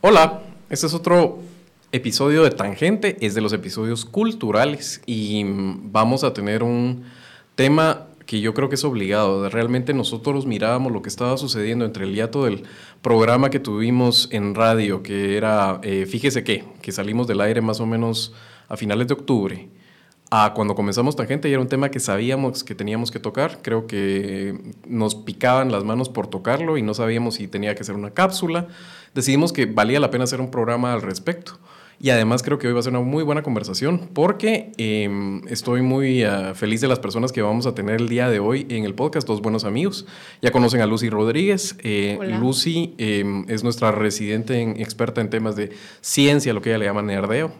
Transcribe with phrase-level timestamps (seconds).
[0.00, 1.38] Hola, este es otro
[1.92, 7.04] episodio de Tangente, es de los episodios culturales y vamos a tener un
[7.54, 9.48] tema que yo creo que es obligado.
[9.48, 12.64] Realmente nosotros mirábamos lo que estaba sucediendo entre el hiato del
[13.00, 17.80] programa que tuvimos en radio, que era, eh, fíjese qué, que salimos del aire más
[17.80, 18.32] o menos
[18.68, 19.68] a finales de octubre,
[20.34, 23.58] a cuando comenzamos Tangente y era un tema que sabíamos que teníamos que tocar.
[23.60, 27.94] Creo que nos picaban las manos por tocarlo y no sabíamos si tenía que ser
[27.94, 28.66] una cápsula.
[29.14, 31.58] Decidimos que valía la pena hacer un programa al respecto.
[32.00, 35.82] Y además creo que hoy va a ser una muy buena conversación porque em, estoy
[35.82, 38.86] muy ah, feliz de las personas que vamos a tener el día de hoy en
[38.86, 40.06] el podcast, dos buenos amigos.
[40.40, 41.76] Ya conocen a Lucy Rodríguez.
[41.82, 46.78] Eh, Lucy em, es nuestra residente en, experta en temas de ciencia, lo que ella
[46.78, 47.52] le llama nerdeo.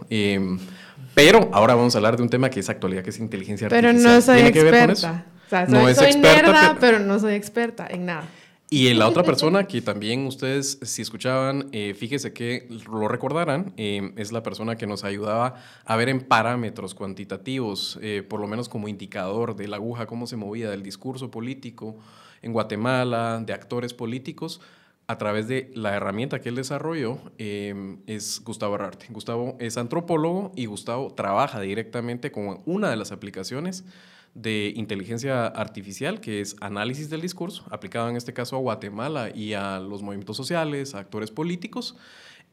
[1.14, 3.94] Pero ahora vamos a hablar de un tema que es actualidad, que es inteligencia artificial.
[3.94, 5.26] Pero no soy experta.
[5.46, 8.28] O sea, soy, no es experta, pero no soy experta en nada.
[8.72, 14.14] Y la otra persona que también ustedes, si escuchaban, eh, fíjese que lo recordarán, eh,
[14.16, 18.70] es la persona que nos ayudaba a ver en parámetros cuantitativos, eh, por lo menos
[18.70, 21.98] como indicador de la aguja, cómo se movía del discurso político
[22.40, 24.62] en Guatemala, de actores políticos,
[25.12, 29.06] a través de la herramienta que él desarrolló, es Gustavo Arrarte.
[29.10, 33.84] Gustavo es antropólogo y Gustavo trabaja directamente con una de las aplicaciones
[34.34, 39.52] de inteligencia artificial, que es análisis del discurso, aplicado en este caso a Guatemala y
[39.52, 41.94] a los movimientos sociales, a actores políticos,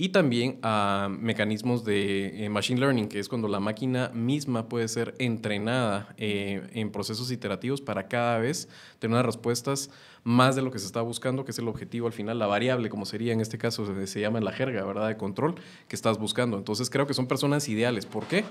[0.01, 4.87] y también a mecanismos de eh, machine learning, que es cuando la máquina misma puede
[4.87, 9.91] ser entrenada eh, en procesos iterativos para cada vez tener unas respuestas
[10.23, 12.89] más de lo que se está buscando, que es el objetivo al final, la variable,
[12.89, 15.55] como sería en este caso, se llama la jerga, ¿verdad?, de control
[15.89, 16.57] que estás buscando.
[16.57, 18.05] Entonces creo que son personas ideales.
[18.05, 18.45] ¿Por qué?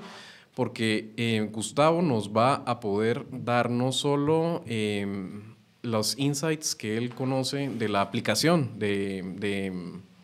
[0.54, 7.14] porque eh, Gustavo nos va a poder dar no solo em, los insights que él
[7.14, 9.22] conoce de la aplicación de,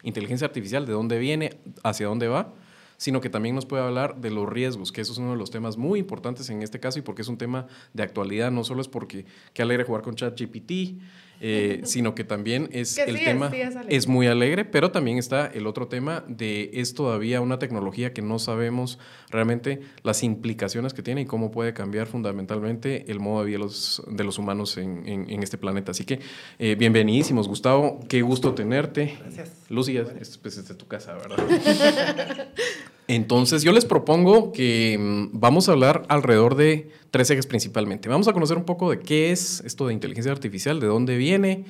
[0.04, 2.54] inteligencia artificial, de dónde viene, hacia dónde va,
[2.96, 5.50] sino que también nos puede hablar de los riesgos, que eso es uno de los
[5.50, 8.80] temas muy importantes en este caso y porque es un tema de actualidad, no solo
[8.80, 11.00] es porque qué alegre jugar con ChatGPT,
[11.46, 13.52] eh, sino que también es el tema,
[13.88, 18.22] es, muy alegre, pero también está el otro tema de es todavía una tecnología que
[18.22, 23.46] no sabemos realmente las implicaciones que tiene y cómo puede cambiar fundamentalmente el modo de
[23.48, 25.90] vida de los, de los humanos en, en, este planeta.
[25.90, 26.18] Así que
[26.58, 29.18] eh, bienvenidísimos, Gustavo, qué gusto tenerte.
[29.20, 29.52] Gracias.
[29.68, 31.36] Lucy, es, pues, es de tu casa, ¿verdad?
[33.06, 38.08] Entonces yo les propongo que mm, vamos a hablar alrededor de tres ejes principalmente.
[38.08, 41.64] Vamos a conocer un poco de qué es esto de inteligencia artificial, de dónde viene,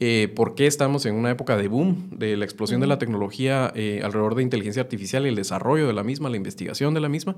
[0.00, 3.72] eh, por qué estamos en una época de boom, de la explosión de la tecnología
[3.76, 7.08] eh, alrededor de inteligencia artificial y el desarrollo de la misma, la investigación de la
[7.08, 7.36] misma.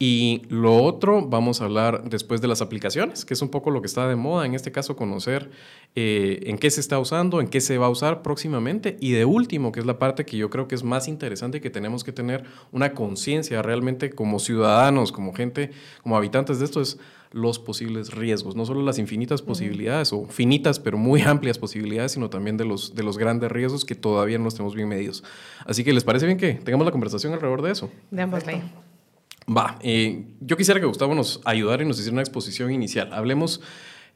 [0.00, 3.80] Y lo otro, vamos a hablar después de las aplicaciones, que es un poco lo
[3.80, 5.50] que está de moda, en este caso conocer
[5.96, 8.96] eh, en qué se está usando, en qué se va a usar próximamente.
[9.00, 11.70] Y de último, que es la parte que yo creo que es más interesante, que
[11.70, 15.72] tenemos que tener una conciencia realmente como ciudadanos, como gente,
[16.04, 17.00] como habitantes de esto, es
[17.32, 22.30] los posibles riesgos, no solo las infinitas posibilidades o finitas pero muy amplias posibilidades, sino
[22.30, 25.24] también de los, de los grandes riesgos que todavía no los tenemos bien medidos.
[25.66, 27.90] Así que les parece bien que tengamos la conversación alrededor de eso.
[28.10, 28.62] Démosle.
[29.50, 33.14] Va, eh, yo quisiera que Gustavo nos ayudara y nos hiciera una exposición inicial.
[33.14, 33.62] Hablemos,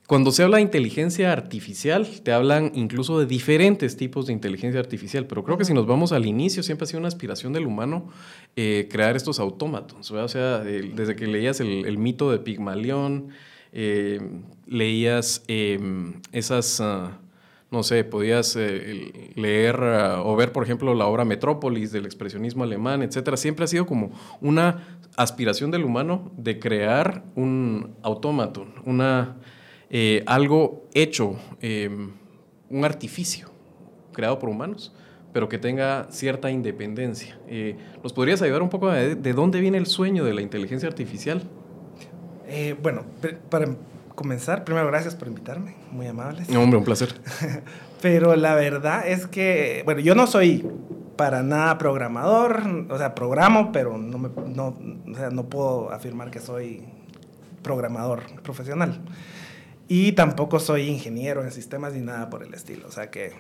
[0.07, 5.27] cuando se habla de inteligencia artificial, te hablan incluso de diferentes tipos de inteligencia artificial,
[5.27, 8.11] pero creo que si nos vamos al inicio, siempre ha sido una aspiración del humano
[8.57, 10.11] eh, crear estos autómatos.
[10.11, 13.29] O sea, desde que leías el, mito de Pigmalión,
[13.73, 14.21] eh,
[14.67, 16.81] leías em, esas...
[16.81, 17.19] Ah,
[17.71, 18.55] no sé, podías
[19.35, 23.39] leer ah, o ver, por ejemplo, la obra Metrópolis del expresionismo alemán, etcétera.
[23.39, 24.13] Siempre ha sido como
[24.43, 29.37] una aspiración del humano de crear un autómato, una,
[29.91, 32.13] eh, algo hecho, em,
[32.71, 33.51] un artificio
[34.13, 34.93] creado por humanos,
[35.33, 37.39] pero que tenga cierta independencia.
[37.49, 40.89] Eh, ¿Nos podrías ayudar un poco de, de, dónde viene el sueño de la inteligencia
[40.89, 41.43] artificial?
[42.83, 43.07] bueno,
[43.49, 43.77] para
[44.15, 46.55] comenzar, primero gracias por invitarme, muy amables.
[46.55, 47.15] hombre, un placer.
[48.03, 50.67] Pero la verdad es que, bueno, yo no soy
[51.23, 54.77] para nada programador, o sea, programo, pero no, me, no,
[55.09, 56.83] o sea, no puedo afirmar que soy
[57.63, 59.01] programador profesional.
[59.87, 63.35] Y tampoco soy ingeniero en sistemas ni nada por el estilo, o sea que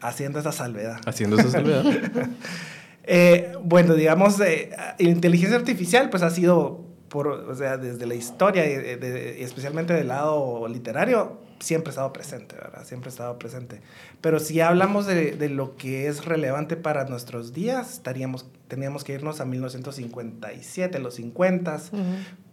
[0.00, 1.00] haciendo esa salvedad.
[1.06, 1.84] Haciendo esa salvedad.
[3.04, 9.44] eh, bueno, digamos, eh, inteligencia artificial pues ha sido o sea, desde la historia y,
[9.44, 12.84] especialmente del lado literario, siempre ha estado presente, ¿verdad?
[12.84, 13.80] Siempre ha estado presente.
[14.20, 19.14] Pero si hablamos de, de lo que es relevante para nuestros días, estaríamos, teníamos que
[19.14, 21.80] irnos a 1957, los 50,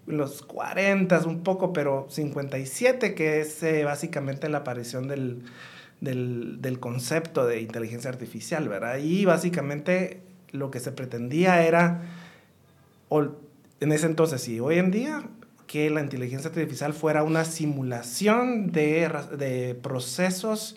[0.08, 5.44] los 40 un poco, pero 57, que es eh, básicamente la aparición del,
[6.02, 8.98] del, concepto de inteligencia artificial, ¿verdad?
[8.98, 10.22] Y básicamente
[10.52, 12.02] lo que se pretendía era,
[13.80, 15.24] en ese entonces y hoy en día,
[15.72, 20.76] que la inteligencia artificial fuera una simulación de, de procesos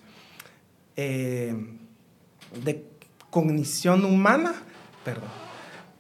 [0.95, 1.53] eh,
[2.65, 2.85] de
[3.29, 4.55] cognición humana,
[5.05, 5.31] perdón,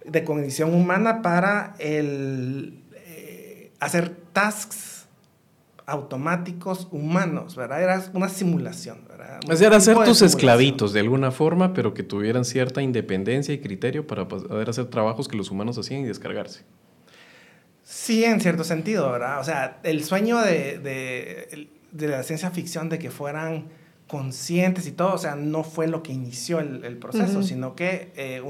[0.04, 5.06] de cognición humana para el, eh, hacer tasks
[5.86, 7.82] automáticos humanos, ¿verdad?
[7.82, 9.40] Era una simulación, ¿verdad?
[9.50, 13.58] O sea, era hacer tus esclavitos de alguna forma, pero que tuvieran cierta independencia y
[13.58, 16.62] criterio para poder hacer trabajos que los humanos hacían y descargarse.
[17.84, 19.40] Sí, en cierto sentido, ¿verdad?
[19.40, 23.66] O sea, el sueño de, de, de la ciencia ficción de que fueran
[24.06, 28.42] conscientes y todo, o sea, no fue lo que inició el, proceso, sino que eh,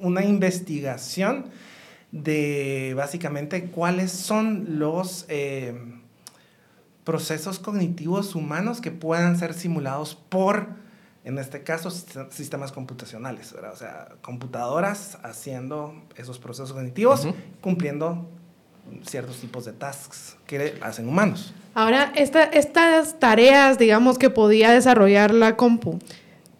[0.00, 1.46] una investigación
[2.12, 5.74] de básicamente cuáles son los eh,
[7.04, 10.68] procesos cognitivos humanos que puedan ser simulados por,
[11.24, 11.90] en este caso,
[12.30, 17.26] sistemas computacionales, o sea, computadoras haciendo esos procesos cognitivos,
[17.60, 18.26] cumpliendo
[19.04, 21.52] ciertos tipos de tasks que hacen humanos.
[21.74, 25.98] Ahora, estas tareas, digamos, que podía desarrollar la compu,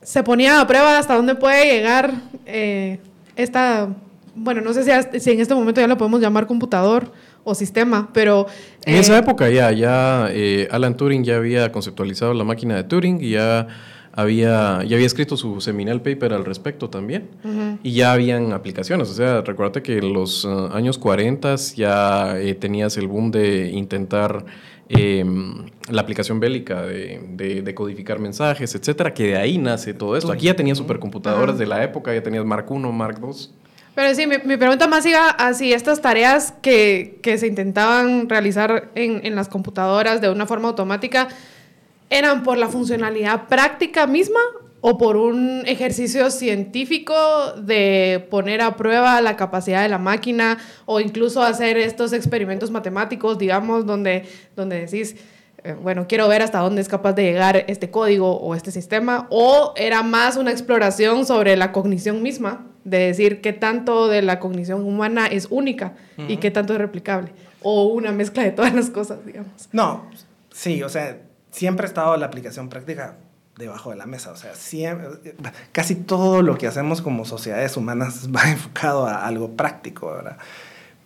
[0.02, 2.14] se ponía a prueba hasta dónde puede llegar
[2.46, 2.98] eh,
[3.36, 3.88] esta,
[4.34, 7.12] bueno, no sé si, si, en este momento ya lo podemos llamar computador
[7.44, 8.46] o sistema, pero...
[8.84, 12.84] En esa eh, época ya, ya eh, Alan Turing ya había conceptualizado la máquina de
[12.84, 13.66] Turing y ya
[14.12, 17.28] había, ya había escrito su seminal paper al respecto también.
[17.82, 19.08] Y ya habían aplicaciones.
[19.10, 23.70] O sea, recuérdate que en los uh, años 40 ya eh, tenías el boom de
[23.70, 24.44] intentar
[24.88, 30.32] em, la aplicación bélica de, de, codificar mensajes, etcétera, que de ahí nace todo esto.
[30.32, 33.32] Aquí ya tenías supercomputadoras de la época, ya tenías Mark I, Mark II.
[33.94, 39.26] Pero sí, mi, pregunta más iba así, estas tareas que, que se intentaban realizar en,
[39.26, 41.26] en las computadoras de una forma automática,
[42.10, 44.40] ¿Eran por la funcionalidad práctica misma
[44.80, 47.14] o por un ejercicio científico
[47.60, 53.38] de poner a prueba la capacidad de la máquina o incluso hacer estos experimentos matemáticos,
[53.38, 54.24] digamos, donde,
[54.54, 55.16] donde decís,
[55.64, 59.26] eh, bueno, quiero ver hasta dónde es capaz de llegar este código o este sistema,
[59.30, 64.38] o era más una exploración sobre la cognición misma, de decir qué tanto de la
[64.38, 65.94] cognición humana es única
[66.28, 67.32] y qué tanto es replicable,
[67.62, 69.68] o una mezcla de todas las cosas, digamos.
[69.72, 70.06] No,
[70.50, 71.18] sí, o sea,
[71.58, 73.16] siempre ha estado la aplicación práctica
[73.56, 74.30] debajo de la mesa.
[74.30, 75.08] O sea, siempre,
[75.72, 80.38] casi todo lo que hacemos como sociedades humanas va enfocado a algo práctico, ¿verdad?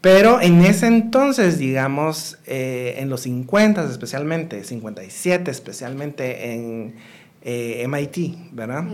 [0.03, 6.97] Pero en ese entonces, digamos, eh, en los 50 especialmente, 57 especialmente en
[7.41, 8.85] eh, MIT, ¿verdad?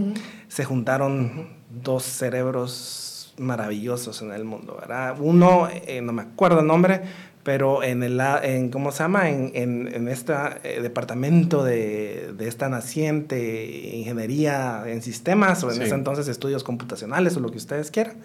[0.49, 5.17] Se juntaron dos cerebros maravillosos en el mundo, ¿verdad?
[5.19, 7.03] Uno, eh, no me acuerdo el nombre,
[7.43, 9.31] pero en el, en, ¿cómo se llama?
[9.31, 10.35] En, en, este
[10.83, 17.41] departamento de, de, esta naciente ingeniería en sistemas, o en ese entonces estudios computacionales, o
[17.41, 18.17] lo que ustedes quieran.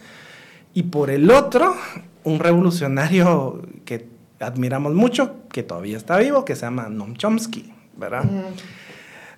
[0.74, 1.76] Y por el otro,
[2.24, 4.08] un revolucionario que
[4.40, 8.26] admiramos mucho, que todavía está vivo, que se llama Noam Chomsky, ¿verdad?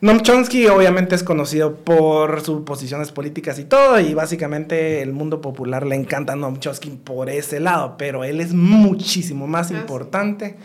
[0.01, 5.39] Noam Chomsky obviamente es conocido por sus posiciones políticas y todo, y básicamente el mundo
[5.39, 9.75] popular le encanta a Noam Chomsky por ese lado, pero él es muchísimo más ah,
[9.75, 10.57] importante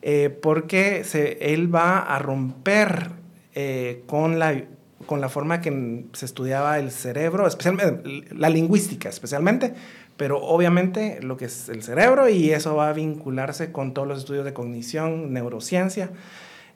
[0.00, 3.10] eh, porque se, él va a romper
[3.54, 4.64] eh, con, la,
[5.04, 9.74] con la forma que se estudiaba el cerebro, especialmente la lingüística especialmente,
[10.16, 14.18] pero obviamente lo que es el cerebro y eso va a vincularse con todos los
[14.20, 16.10] estudios de cognición, neurociencia.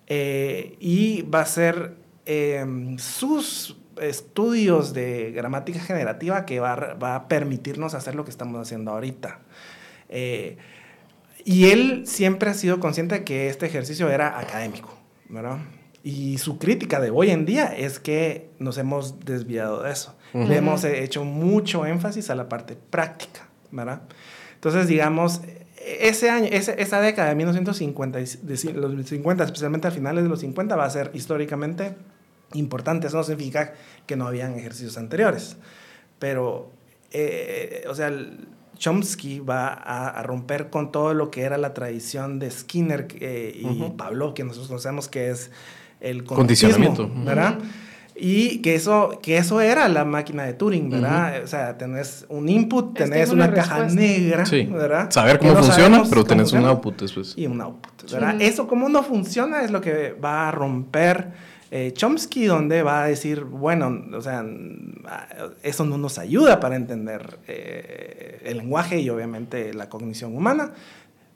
[0.06, 1.96] Eh, y va a ser
[2.26, 8.60] em, sus estudios de gramática generativa que va, va, a permitirnos hacer lo que estamos
[8.60, 9.40] haciendo ahorita.
[10.08, 10.56] Eh,
[11.44, 14.94] y él siempre ha sido consciente de que este ejercicio era académico,
[15.28, 15.58] ¿verdad?
[16.02, 20.16] Y su crítica de hoy en día es que nos hemos desviado de eso.
[20.34, 24.02] Le hemos hecho mucho énfasis a la parte práctica, ¿verdad?
[24.54, 25.42] Entonces, digamos,
[25.84, 30.76] ese año, esa década de 1950, de los 50, especialmente a finales de los 50,
[30.76, 31.94] va a ser históricamente
[32.54, 33.06] importante.
[33.06, 33.74] Eso no significa
[34.06, 35.56] que no habían ejercicios anteriores.
[36.18, 36.70] Pero,
[37.10, 38.10] eh, o sea,
[38.78, 43.90] Chomsky va a, romper con todo lo que era la tradición de Skinner eh, y
[43.90, 45.50] Pablo, que nosotros conocemos que es
[46.00, 47.58] el condicionamiento, ¿verdad?
[48.16, 51.42] Y que eso, que eso era la máquina de Turing, ¿verdad?
[51.42, 55.10] O sea, tenés un input, tenés una, caja negra, ¿verdad?
[55.10, 57.34] Saber cómo funciona, pero tenés un output después.
[57.36, 58.40] Y un output, ¿verdad?
[58.40, 61.32] Eso cómo no funciona es lo que va a romper
[61.76, 64.44] eh, Chomsky, donde va a decir, bueno, o sea,
[65.64, 70.72] eso no nos ayuda para entender eh, el lenguaje y obviamente la cognición humana.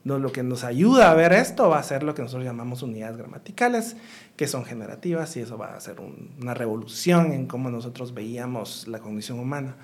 [0.03, 3.17] Lo que nos ayuda a ver esto va a ser lo que nosotros llamamos unidades
[3.17, 3.95] gramaticales,
[4.35, 5.97] que son generativas, y eso va a ser
[6.41, 9.75] una revolución en cómo nosotros veíamos la cognición humana.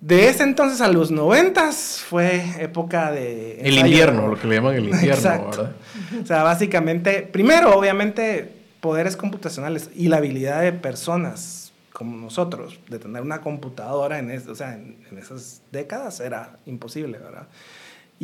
[0.00, 3.60] De ese entonces a los noventas fue época de...
[3.60, 5.72] El invierno, lo que le llaman el invierno, ¿verdad?
[6.20, 12.98] O sea, básicamente, primero, obviamente, poderes computacionales y la habilidad de personas como nosotros de
[12.98, 17.46] tener una computadora en, o sea, en, esas décadas era imposible, ¿verdad?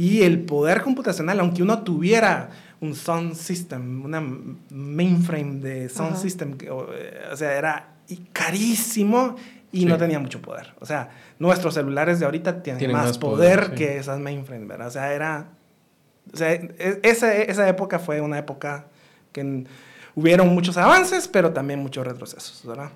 [0.00, 2.48] Y el poder computacional, aunque uno tuviera
[2.80, 4.26] un sound system, una
[4.70, 7.88] mainframe de sound system, o, sea, era
[8.32, 9.36] carísimo
[9.70, 10.72] y no tenía mucho poder.
[10.80, 14.86] O sea, nuestros celulares de ahorita tienen, más, poder, que esas mainframes, ¿verdad?
[14.86, 15.48] O sea, era...
[16.32, 18.86] O sea, e, esa, esa época fue una época
[19.32, 19.66] que
[20.14, 22.88] hubieron muchos avances, pero también muchos retrocesos, ¿verdad?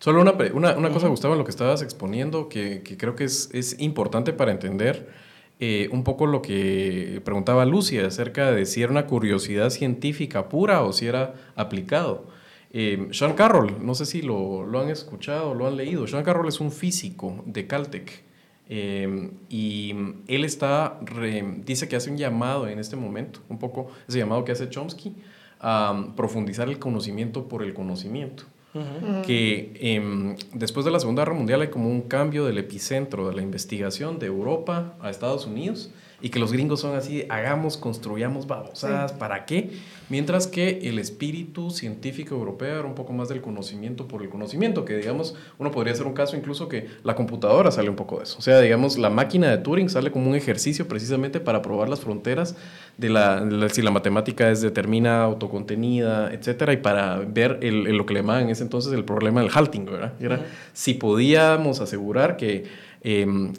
[0.00, 3.24] Solo una, una, una cosa, Gustavo, en lo que estabas exponiendo, que, que creo que
[3.24, 5.31] es, es, importante para entender
[5.64, 10.82] eh, un poco lo que preguntaba Lucia acerca de si era una curiosidad científica pura
[10.82, 12.26] o si era aplicado.
[12.72, 16.08] Eh, Sean Carroll, no sé si lo, lo han escuchado, lo han leído.
[16.08, 18.24] Sean Carroll es un físico de Caltech.
[18.68, 19.94] Eh, y
[20.26, 20.98] él está,
[21.64, 25.14] dice que hace un llamado en este momento, un poco ese llamado que hace Chomsky,
[25.60, 28.42] a profundizar el conocimiento por el conocimiento.
[29.26, 33.34] Que em, después de la Segunda Guerra Mundial hay como un cambio del epicentro de
[33.34, 35.90] la investigación de Europa a Estados Unidos
[36.22, 39.70] y que los gringos son así, hagamos, construyamos babosadas, ¿para qué?
[40.08, 44.84] Mientras que el espíritu científico europeo era un poco más del conocimiento por el conocimiento,
[44.84, 48.24] que digamos, uno podría hacer un caso incluso que la computadora sale un poco de
[48.24, 48.38] eso.
[48.38, 52.00] O sea, digamos, la máquina de Turing sale como un ejercicio precisamente para probar las
[52.00, 52.54] fronteras
[52.98, 58.14] de la, si la matemática es determina, autocontenida, etcétera, y para ver el, lo que
[58.14, 60.12] le llamaban en ese entonces el problema del halting, ¿verdad?
[60.20, 62.64] Era si podíamos asegurar que
[63.02, 63.52] em,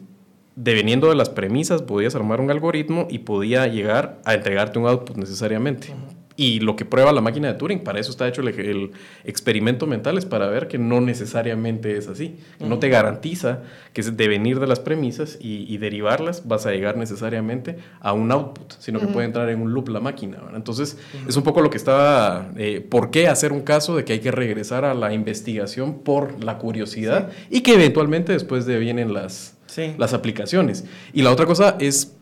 [0.56, 5.18] dependiendo de las premisas, podías armar un algoritmo y podía llegar a entregarte un output
[5.18, 5.94] necesariamente.
[6.36, 8.92] Y lo que prueba la máquina de Turing, para eso está hecho el,
[9.24, 12.38] experimento mental, es para ver que no necesariamente es así.
[12.60, 13.62] No te garantiza
[13.94, 18.74] que de venir de las premisas y, derivarlas vas a llegar necesariamente a un output,
[18.80, 20.38] sino que puede entrar en un loop la máquina.
[20.56, 24.14] Entonces, es un poco lo que estaba, eh, ¿por qué hacer un caso de que
[24.14, 29.14] hay que regresar a la investigación por la curiosidad y que eventualmente después de vienen
[29.14, 29.56] las,
[29.98, 30.86] las aplicaciones?
[31.14, 32.14] Y la otra cosa es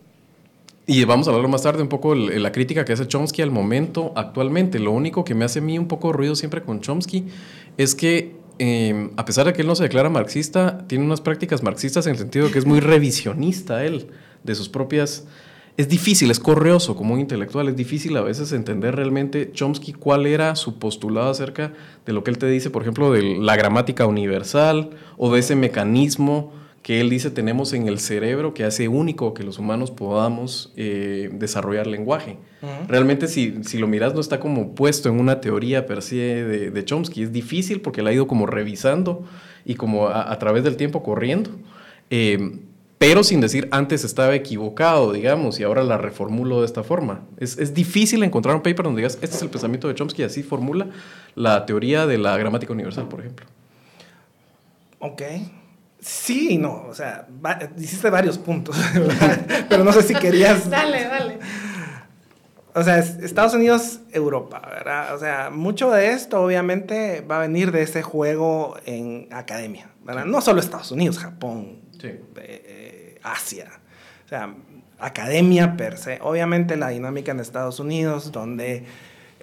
[0.86, 4.12] y vamos a hablarlo más tarde un poco la crítica que hace Chomsky al momento
[4.16, 4.80] actualmente.
[4.80, 7.26] Lo único que me hace a mí un poco ruido siempre con Chomsky
[7.76, 11.62] es que em, a pesar de que él no se declara marxista, tiene unas prácticas
[11.62, 14.08] marxistas en el sentido de que es muy revisionista él
[14.42, 15.26] de sus propias...
[15.78, 20.26] Es difícil, es correoso como un intelectual, es difícil a veces entender realmente Chomsky cuál
[20.26, 21.72] era su postulado acerca
[22.04, 25.56] de lo que él te dice, por ejemplo, de la gramática universal o de ese
[25.56, 26.52] mecanismo
[26.82, 31.30] que él dice tenemos en el cerebro que hace único que los humanos podamos eh,
[31.32, 32.38] desarrollar lenguaje.
[32.86, 36.84] Realmente si, si, lo miras no está como puesto en una teoría per se de,
[36.84, 39.24] Chomsky, es difícil porque él ha ido como revisando
[39.64, 41.50] y como a, través del tiempo corriendo,
[42.10, 42.60] eh,
[42.98, 47.22] pero sin decir antes estaba equivocado, digamos, y ahora la reformulo de esta forma.
[47.38, 50.44] Es, es difícil encontrar un paper donde digas, este es el pensamiento de Chomsky así
[50.44, 50.86] formula
[51.34, 53.46] la teoría de la gramática universal, por ejemplo.
[55.00, 55.22] Ok.
[56.02, 57.28] Sí y no, o sea,
[57.78, 58.76] hiciste varios puntos,
[59.68, 60.68] pero no sé si querías...
[60.70, 61.38] dale, dale.
[62.74, 65.14] O sea, Estados Unidos, Europa, ¿verdad?
[65.14, 70.24] O sea, mucho de esto obviamente va a venir de ese juego en academia, ¿verdad?
[70.24, 73.68] No solo Estados Unidos, Japón, eh, Asia.
[74.24, 74.54] O sea,
[74.98, 76.18] academia per se.
[76.22, 78.86] Obviamente la dinámica en Estados Unidos, donde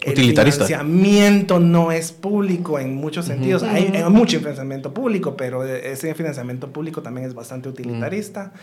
[0.02, 3.64] el financiamiento no es público en muchos sentidos.
[3.64, 8.54] hay, mucho financiamiento público, pero ese financiamiento público también es bastante utilitarista.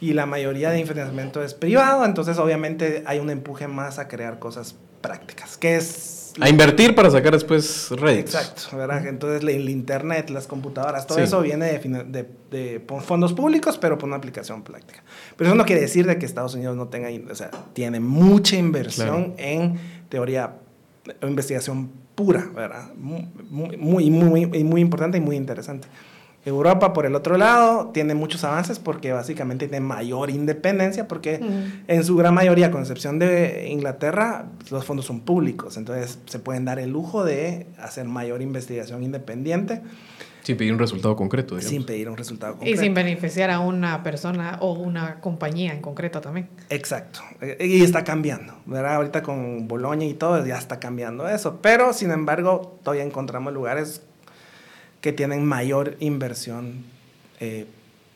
[0.00, 4.38] Y la mayoría de financiamiento es privado, entonces obviamente hay un empuje más a crear
[4.38, 6.32] cosas prácticas, que es...
[6.40, 8.20] A invertir para sacar después redes.
[8.20, 9.06] Exacto, ¿verdad?
[9.06, 14.16] Entonces el internet, las computadoras, todo eso viene de, de, fondos públicos, pero por una
[14.16, 15.02] aplicación práctica.
[15.36, 18.56] Pero eso no quiere decir de que Estados Unidos no tenga, o sea, tiene mucha
[18.56, 19.78] inversión en
[20.08, 20.54] teoría
[21.22, 22.94] investigación pura, ¿verdad?
[22.94, 23.28] Muy,
[23.76, 25.88] muy, muy, muy importante y muy interesante.
[26.44, 31.38] Europa, por el otro lado, tiene muchos avances porque básicamente tiene mayor independencia, porque
[31.86, 36.64] en su gran mayoría, con excepción de Inglaterra, los fondos son públicos, entonces se pueden
[36.64, 39.82] dar el lujo de hacer mayor investigación independiente.
[40.42, 41.54] Sin pedir un resultado concreto.
[41.54, 41.70] Digamos.
[41.70, 42.74] Sin pedir un resultado concreto.
[42.74, 46.48] Y sin beneficiar a una persona o una compañía en concreto también.
[46.68, 47.20] Exacto.
[47.58, 48.94] Y está cambiando, ¿verdad?
[48.94, 51.60] Ahorita con Boloña y todo ya está cambiando eso.
[51.62, 54.02] Pero, sin embargo, todavía encontramos lugares
[55.00, 56.84] que tienen mayor inversión
[57.40, 57.66] eh,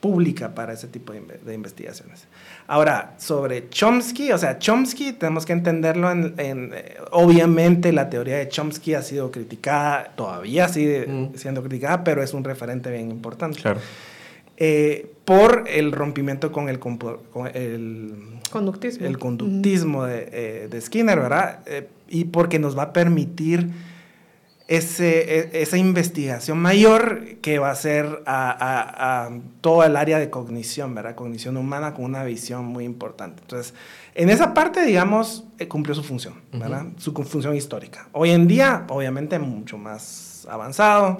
[0.04, 2.26] pública para ese tipo de, investigaciones.
[2.66, 6.74] Ahora, sobre Chomsky, o sea, Chomsky tenemos que entenderlo en, en
[7.10, 11.38] obviamente la teoría de Chomsky ha sido criticada, todavía sigue mm.
[11.38, 13.62] siendo criticada, pero es un referente bien importante.
[13.62, 13.80] Claro.
[14.58, 17.00] Eh, por el rompimiento con el, con
[17.54, 18.12] el
[18.50, 21.60] conductismo, el conductismo de, eh, de, Skinner, ¿verdad?
[21.64, 23.70] Eh, y porque nos va a permitir
[24.66, 29.30] ese, e, esa investigación mayor que va a ser a, a,
[29.60, 31.14] todo el área de cognición, ¿verdad?
[31.14, 33.42] Cognición humana con una visión muy importante.
[33.42, 33.74] Entonces,
[34.14, 36.86] en esa parte, digamos, eh, cumplió su función, ¿verdad?
[36.96, 38.08] Su función histórica.
[38.12, 41.18] Hoy en día, obviamente, mucho más avanzado.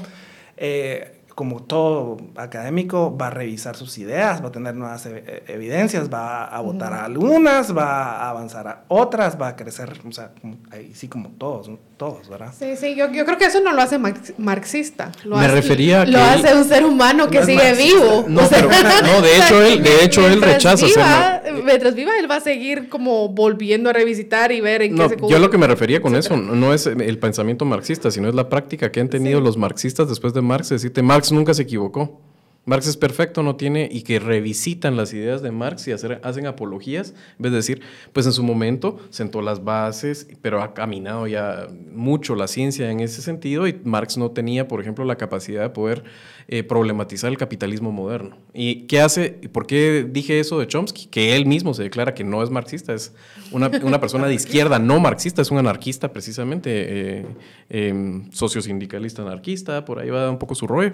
[0.57, 6.13] Eh, como todo académico, va a revisar sus ideas, va a tener nuevas e-, evidencias,
[6.13, 10.31] va a votar a algunas, va a avanzar a otras, va a crecer, o sea,
[10.71, 12.53] ahí sí como todos, todos, ¿verdad?
[12.57, 13.99] Sí, sí, yo, yo creo que eso no lo hace
[14.39, 15.11] marxista.
[15.25, 18.25] Lo Me hace, refería a Lo hace un ser humano que sigue vivo.
[18.29, 22.37] No, pero, no, de hecho él, de hecho él rechaza viva, Mientras viva, él va
[22.37, 25.67] a seguir como volviendo a revisitar y ver en qué se Yo lo que me
[25.67, 29.41] refería con eso no es el pensamiento marxista, sino es la práctica que han tenido
[29.41, 32.21] los marxistas después de Marx, decirte, Marx nunca se equivocó.
[32.67, 37.11] Marx es perfecto, no tiene, y que revisitan las ideas de Marx y hacen apologías,
[37.37, 41.69] en vez de decir, pues en su momento sentó las bases, pero ha caminado ya
[41.93, 45.71] mucho la ciencia en ese sentido, y Marx no tenía, por ejemplo, la capacidad de
[45.71, 46.05] poder
[46.49, 48.39] eh, problematizar el capitalismo moderno.
[48.55, 49.31] ¿Y qué hace?
[49.31, 51.07] ¿Por qué dije eso de Chomsky?
[51.07, 53.15] Que él mismo se declara que no es marxista, es
[53.53, 57.27] una, persona de izquierda no marxista, es un anarquista precisamente, eh,
[57.69, 60.93] eh, sociosindicalista anarquista, por ahí va un poco su rollo.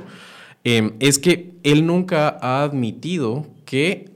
[0.65, 4.11] Em, es que él nunca ha admitido que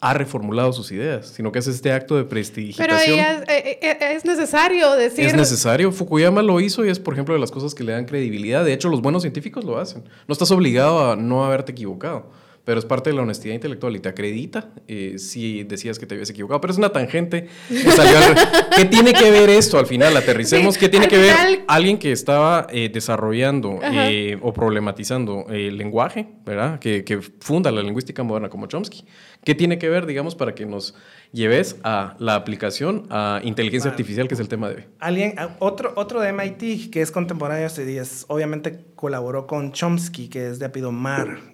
[0.00, 2.88] ha reformulado sus ideas, sino que es este acto de prestigitación.
[2.88, 5.26] Pero eh, eh, eh, es necesario decir...
[5.26, 5.92] Es necesario.
[5.92, 8.64] Fukuyama lo hizo y es, por ejemplo, de las cosas que le dan credibilidad.
[8.64, 10.02] De hecho, los buenos científicos lo hacen.
[10.26, 12.32] No estás obligado a no haberte equivocado
[12.64, 16.14] pero es parte de la honestidad intelectual y te acredita eh, si decías que te
[16.14, 16.60] habías equivocado.
[16.60, 17.48] Pero es una tangente.
[18.76, 20.16] ¿Qué tiene que ver esto al final?
[20.16, 20.78] Aterricemos.
[20.78, 26.78] ¿Qué tiene que ver alguien que estaba eh, desarrollando eh, o problematizando el lenguaje, ¿verdad?
[26.78, 29.04] Que, que, funda la lingüística moderna como Chomsky?
[29.44, 30.94] ¿Qué tiene que ver, digamos, para que nos
[31.32, 34.84] lleves a la aplicación a inteligencia artificial, que es el tema de hoy?
[35.00, 40.48] Alguien, otro, otro de MIT que es contemporáneo este día, obviamente colaboró con Chomsky, que
[40.48, 41.51] es de apellido Mar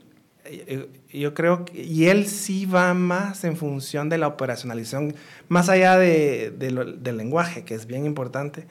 [1.12, 5.14] yo creo que, y él sí va más en función de la operacionalización,
[5.48, 8.66] más allá de, del lenguaje, que es bien importante,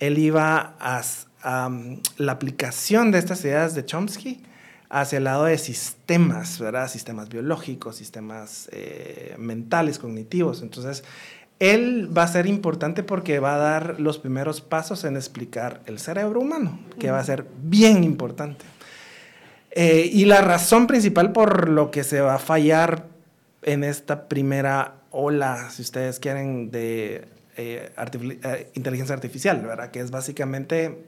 [0.00, 1.02] él iba a,
[2.16, 4.42] la aplicación de estas ideas de Chomsky
[4.88, 6.88] hacia el lado de sistemas, ¿verdad?
[6.88, 10.62] Sistemas biológicos, sistemas eh, mentales, cognitivos.
[10.62, 11.04] Entonces,
[11.58, 15.98] él va a ser importante porque va a dar los primeros pasos en explicar el
[15.98, 18.64] cerebro humano, que va a ser bien importante.
[19.76, 23.08] Eh, y la razón principal por lo que se va a fallar
[23.62, 29.90] en esta primera ola, si ustedes quieren, de eh, eh, inteligencia artificial, ¿verdad?
[29.90, 31.04] Que es básicamente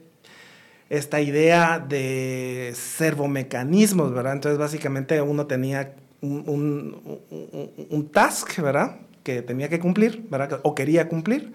[0.89, 4.33] esta idea de servomecanismos, ¿verdad?
[4.33, 8.97] Entonces, básicamente uno tenía un, un, un task, ¿verdad?
[9.23, 10.59] Que tenía que cumplir, ¿verdad?
[10.63, 11.53] O quería cumplir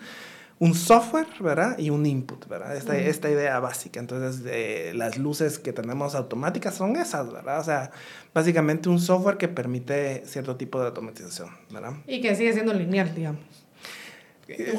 [0.62, 1.76] un software, ¿verdad?
[1.76, 2.76] Y un input, ¿verdad?
[2.76, 3.98] Esta, esta idea básica.
[3.98, 7.58] Entonces, las luces que tenemos automáticas son esas, ¿verdad?
[7.58, 7.90] O sea,
[8.32, 11.94] básicamente un software que permite cierto tipo de automatización, ¿verdad?
[12.06, 13.40] Y que sigue siendo lineal, digamos.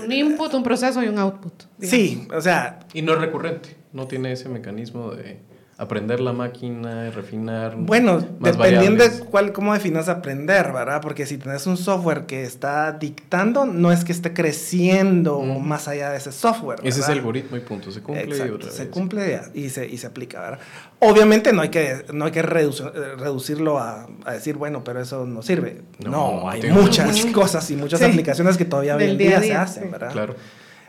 [0.02, 1.64] Un input, un proceso y un output.
[1.82, 2.80] Sí, o sea...
[2.94, 5.42] Y no es recurrente, no tiene ese mecanismo de
[5.84, 7.76] aprender la máquina, refinar.
[7.78, 11.02] Bueno, dependiendo de cuál, cómo definas aprender, ¿verdad?
[11.02, 16.12] Porque si tienes un software que está dictando, no es que esté creciendo más allá
[16.12, 16.80] de ese software.
[16.84, 20.08] Ese es el algoritmo y punto, se cumple Exacto, se cumple y se, y se
[20.08, 20.60] aplica, ¿verdad?
[21.00, 25.42] Obviamente no hay que, no hay que reducirlo a, a decir, bueno, pero eso no
[25.42, 25.82] sirve.
[26.00, 30.12] No, hay muchas cosas y muchas aplicaciones que todavía hoy en día, se hacen, ¿verdad?
[30.12, 30.36] Claro.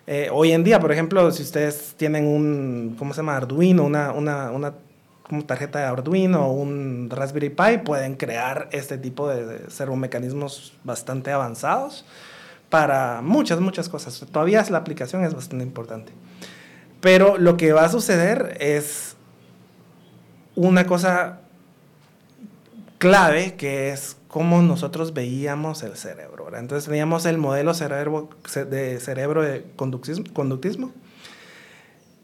[0.06, 3.36] Eh, hoy en día, por ejemplo, si ustedes tienen un, ¿cómo se llama?
[3.36, 4.74] Arduino, una, una, una
[5.46, 12.04] tarjeta de Arduino o un Raspberry Pi, pueden crear este tipo de servomecanismos bastante avanzados
[12.68, 14.26] para muchas, muchas cosas.
[14.30, 16.12] Todavía la aplicación es bastante importante.
[17.00, 19.16] Pero lo que va a suceder es
[20.54, 21.40] una cosa
[22.98, 26.48] clave que es cómo nosotros veíamos el cerebro.
[26.56, 28.30] Entonces teníamos el modelo cerebro,
[28.68, 30.92] de cerebro de conductismo,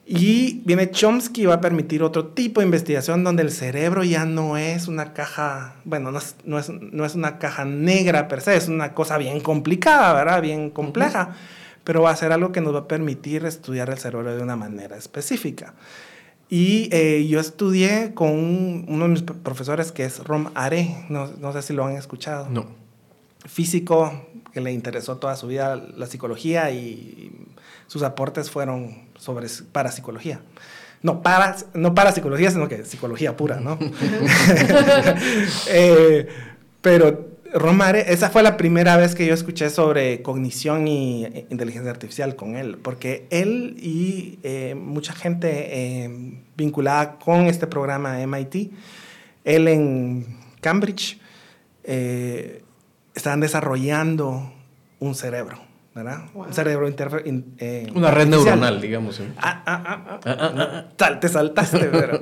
[0.04, 4.24] y viene Chomsky y va a permitir otro tipo de investigación donde el cerebro ya
[4.24, 8.40] no es una caja, bueno, no es, no es, no es una caja negra per
[8.40, 10.42] se, es una cosa bien complicada, ¿verdad?
[10.42, 11.36] Bien compleja,
[11.84, 14.56] pero va a ser algo que nos va a permitir estudiar el cerebro de una
[14.56, 15.74] manera específica.
[16.50, 21.52] Y eh, yo estudié con uno de mis profesores que es Rom Are, no, no,
[21.52, 22.48] sé si lo han escuchado.
[22.50, 22.66] No.
[23.46, 27.30] Físico, que le interesó toda su vida la psicología y
[27.86, 30.40] sus aportes fueron sobre parapsicología.
[31.02, 33.78] No para, no para psicología, sino que psicología pura, ¿no?
[35.68, 36.28] eh,
[36.82, 41.90] pero Romare, esa fue la primera vez que yo escuché sobre cognición y eh, inteligencia
[41.90, 48.70] artificial con él, porque él y eh, mucha gente eh, vinculada con este programa MIT,
[49.44, 51.18] él en Cambridge,
[53.14, 54.52] estaban desarrollando
[55.00, 55.58] un cerebro,
[55.92, 56.26] ¿verdad?
[56.34, 59.20] Un cerebro Una red neuronal, digamos.
[59.38, 62.20] Ah, ah, ah, te saltaste, pero...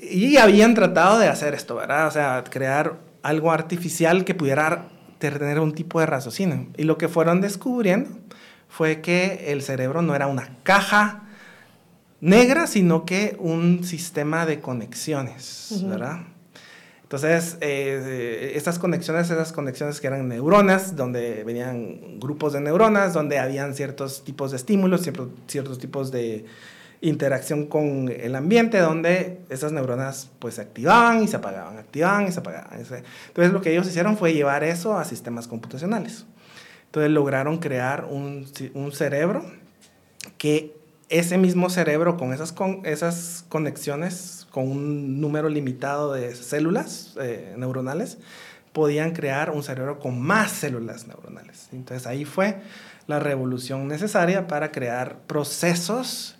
[0.00, 2.06] y habían tratado de hacer esto, ¿verdad?
[2.06, 6.68] O sea, crear algo artificial que pudiera tener un tipo de raciocinio.
[6.76, 8.10] Y lo que fueron descubriendo
[8.68, 11.24] fue que el cerebro no era una caja
[12.20, 16.20] negra, sino que un sistema de conexiones, ¿verdad?
[17.02, 23.40] Entonces, eh, estas conexiones, esas conexiones que eran neuronas, donde venían grupos de neuronas, donde
[23.40, 26.44] habían ciertos tipos de estímulos, ciertos, ciertos tipos de
[27.00, 32.32] interacción con el ambiente donde esas neuronas pues se activaban y se apagaban, activaban y
[32.32, 32.78] se apagaban.
[32.78, 36.26] Entonces lo que ellos hicieron fue llevar eso a sistemas computacionales.
[36.86, 39.44] Entonces lograron crear un, un cerebro
[40.36, 40.76] que
[41.08, 47.54] ese mismo cerebro con esas, con esas conexiones, con un número limitado de células eh,
[47.56, 48.18] neuronales,
[48.72, 51.68] podían crear un cerebro con más células neuronales.
[51.72, 52.60] Entonces ahí fue
[53.06, 56.36] la revolución necesaria para crear procesos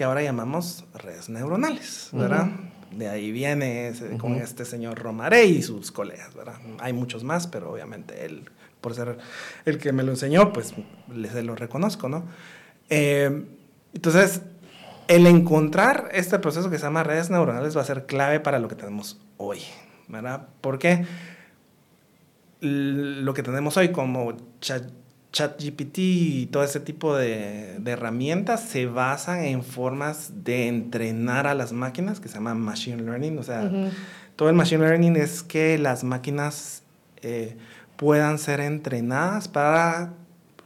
[0.00, 2.48] que ahora llamamos redes neuronales, ¿verdad?
[2.90, 6.54] De ahí viene con este señor Romaré y sus colegas, ¿verdad?
[6.78, 8.48] Hay muchos más, pero obviamente él,
[8.80, 9.18] por ser
[9.66, 10.72] el que me lo enseñó, pues
[11.30, 12.24] se lo reconozco, ¿no?
[12.88, 13.44] Eh,
[13.92, 14.40] entonces,
[15.06, 18.68] el encontrar este proceso que se llama redes neuronales va a ser clave para lo
[18.68, 19.60] que tenemos hoy,
[20.08, 20.48] ¿verdad?
[20.62, 21.04] Porque
[22.62, 24.82] lo que tenemos hoy como chat
[25.32, 31.72] ChatGPT y todo ese tipo de, herramientas se basan en formas de entrenar a las
[31.72, 33.38] máquinas que se llama machine learning.
[33.38, 33.70] O sea,
[34.36, 36.82] todo el machine learning es que las máquinas
[37.22, 37.56] eh,
[37.96, 40.12] puedan ser entrenadas para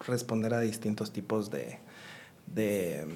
[0.06, 1.78] responder a distintos tipos de,
[2.46, 3.06] de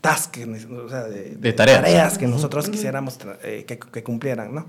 [0.00, 2.18] tasks, o sea, de, tareas.
[2.18, 4.66] que nosotros quisiéramos eh, que, que, cumplieran, ¿no?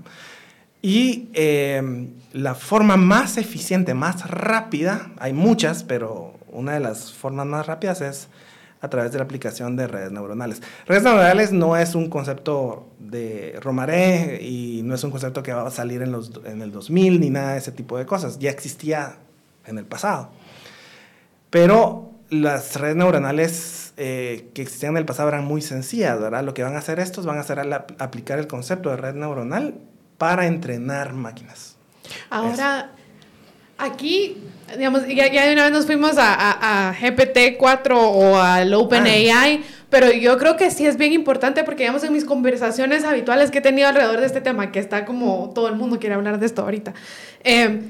[0.80, 7.46] Y em, la forma más eficiente, más rápida, hay muchas, pero una de las formas
[7.46, 8.28] más rápidas es
[8.80, 10.62] a través de la aplicación de redes neuronales.
[10.86, 15.66] Redes neuronales no es un concepto de Romaré y no es un concepto que va
[15.66, 18.38] a salir en, los, en el 2000 ni nada de ese tipo de cosas.
[18.38, 19.16] Ya existía
[19.66, 20.30] en el pasado.
[21.50, 26.44] Pero las redes neuronales eh, que existían en el pasado eran muy sencillas, ¿verdad?
[26.44, 27.58] Lo que van a hacer estos van a hacer
[27.98, 29.74] aplicar el concepto de red neuronal
[30.18, 31.76] para entrenar máquinas.
[32.28, 32.90] Ahora,
[33.78, 34.36] aquí,
[34.76, 39.58] digamos, ya, ya, de una vez nos fuimos a, a, GPT-4 o al OpenAI, ah.
[39.88, 43.58] pero yo creo que sí es bien importante porque, digamos, en mis conversaciones habituales que
[43.58, 46.46] he tenido alrededor de este tema, que está como todo el mundo quiere hablar de
[46.46, 46.92] esto ahorita,
[47.44, 47.80] eh,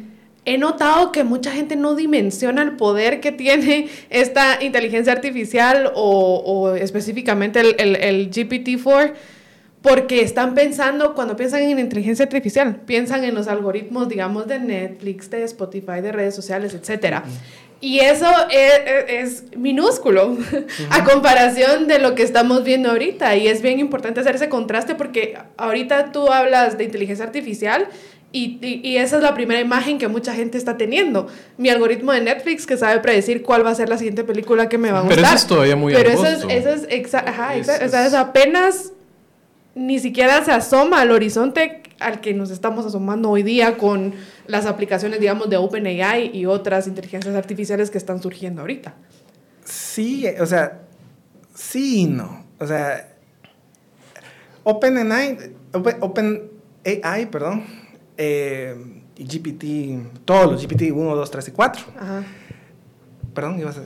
[0.44, 6.42] he notado que mucha gente no dimensiona el poder que tiene esta inteligencia artificial o,
[6.44, 9.14] o específicamente el, el, el GPT-4
[9.88, 15.30] porque están pensando, cuando piensan en inteligencia artificial, piensan en los algoritmos, digamos, de Netflix,
[15.30, 17.22] de Spotify, de redes sociales, etc.
[17.80, 20.36] Y eso es, minúsculo
[20.90, 23.34] a comparación de lo que estamos viendo ahorita.
[23.36, 27.88] Y es bien importante hacer ese contraste porque ahorita tú hablas de inteligencia artificial
[28.30, 31.28] y, y, esa es la primera imagen que mucha gente está teniendo.
[31.56, 34.76] Mi algoritmo de Netflix que sabe predecir cuál va a ser la siguiente película que
[34.76, 35.16] me va a gustar.
[35.16, 38.92] Pero eso es todavía muy Pero eso es, eso es, ajá, es, es apenas
[39.78, 44.14] ni siquiera se asoma al horizonte al que nos estamos asomando hoy día con
[44.46, 48.94] las aplicaciones, digamos, de OpenAI y otras inteligencias artificiales que están surgiendo ahorita.
[49.64, 50.82] Sí, o sea,
[51.54, 52.44] sí y no.
[52.58, 53.14] O sea,
[54.64, 56.50] OpenAI, Open,
[57.02, 57.64] AI, perdón,
[58.16, 58.74] eh,
[59.16, 61.84] y GPT, todos los GPT 1, 2, 3 y 4.
[61.98, 62.24] Ajá.
[63.34, 63.82] Perdón, ibas a...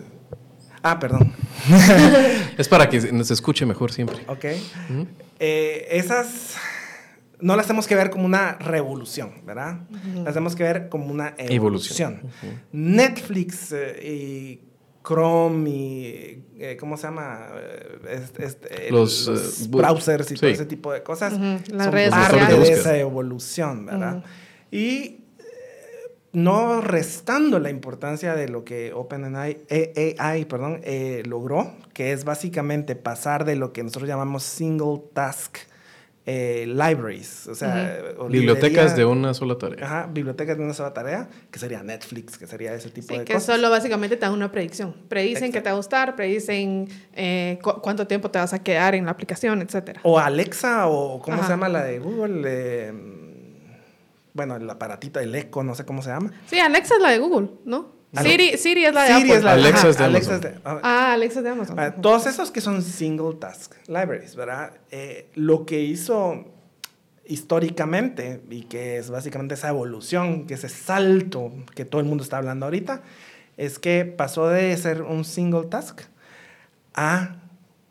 [0.82, 1.32] Ah, perdón.
[2.58, 4.18] es para que nos escuche mejor siempre.
[4.26, 4.46] Ok.
[5.38, 6.56] Eh, esas
[7.40, 9.80] no las tenemos que ver como una revolución, ¿verdad?
[10.24, 12.22] Las tenemos que ver como una evolución.
[12.70, 14.60] Netflix eh, y
[15.04, 17.48] Chrome y, eh, ¿cómo se llama?
[18.90, 23.86] los, browsers y todo ese tipo de cosas Las son redes parte de esa evolución,
[23.86, 24.22] ¿verdad?
[24.70, 25.21] Y
[26.32, 29.64] no restando la importancia de lo que OpenAI
[30.18, 35.58] AI, perdón, eh, logró, que es básicamente pasar de lo que nosotros llamamos single task
[36.24, 39.84] eh, libraries, o sea, bibliotecas de una sola tarea.
[39.84, 43.34] Ajá, bibliotecas de una sola tarea, que sería Netflix, que sería ese tipo de que
[43.34, 43.48] cosas.
[43.48, 44.94] Que solo básicamente te dan una predicción.
[45.08, 49.04] Predicen qué te va a gustar, predicen eh, cuánto tiempo te vas a quedar en
[49.06, 49.98] la aplicación, etc.
[50.04, 52.92] O Alexa, o ¿cómo se llama la de Google?
[54.34, 56.32] Bueno, el aparatito, el Echo, no sé cómo se llama.
[56.46, 58.02] Sí, Alexa es la de Google, ¿no?
[58.20, 60.40] Siri, Siri es la de Siri Es la, Alexa, es de Amazon.
[60.64, 61.80] ah, Alexa es de Amazon.
[61.80, 64.74] Ah, todos esos que son single task libraries, ¿verdad?
[64.90, 66.44] Eh, lo que hizo
[67.24, 72.36] históricamente y que es básicamente esa evolución, que ese salto que todo el mundo está
[72.36, 73.02] hablando ahorita,
[73.56, 76.02] es que pasó de ser un single task
[76.94, 77.36] a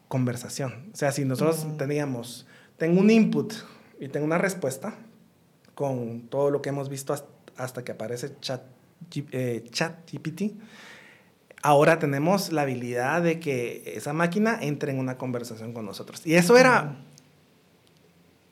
[0.07, 0.91] conversación.
[0.93, 2.45] O sea, si nosotros teníamos,
[2.77, 3.53] tengo un input
[3.99, 4.95] y tengo una respuesta
[5.81, 7.15] con todo lo que hemos visto
[7.57, 8.61] hasta que aparece chat
[9.31, 10.53] eh, ChatGPT,
[11.63, 16.21] ahora tenemos la habilidad de que esa máquina entre en una conversación con nosotros.
[16.23, 16.97] Y eso era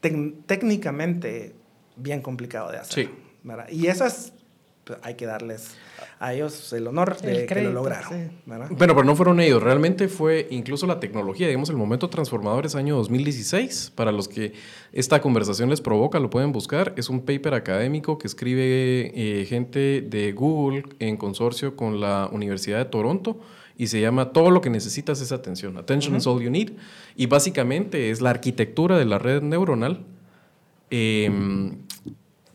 [0.02, 1.54] técnicamente
[1.98, 3.06] bien complicado de hacer.
[3.06, 3.10] Sí.
[3.70, 4.34] Y eso es,
[4.86, 5.76] pues, hay que darles
[6.20, 8.32] a ellos el honor de que lo lograron.
[8.46, 12.76] Bueno, pero no fueron ellos, realmente fue incluso la tecnología, digamos, el momento transformador es
[12.76, 14.52] año 2016, para los que
[14.92, 20.02] esta conversación les provoca, lo pueden buscar, es un paper académico que escribe eh, gente
[20.02, 23.40] de Google en consorcio con la Universidad de Toronto
[23.78, 26.72] y se llama Todo lo que necesitas es atención, Attention is all you need,
[27.16, 30.06] y básicamente es la arquitectura de la red neuronal.
[30.92, 31.32] Eh,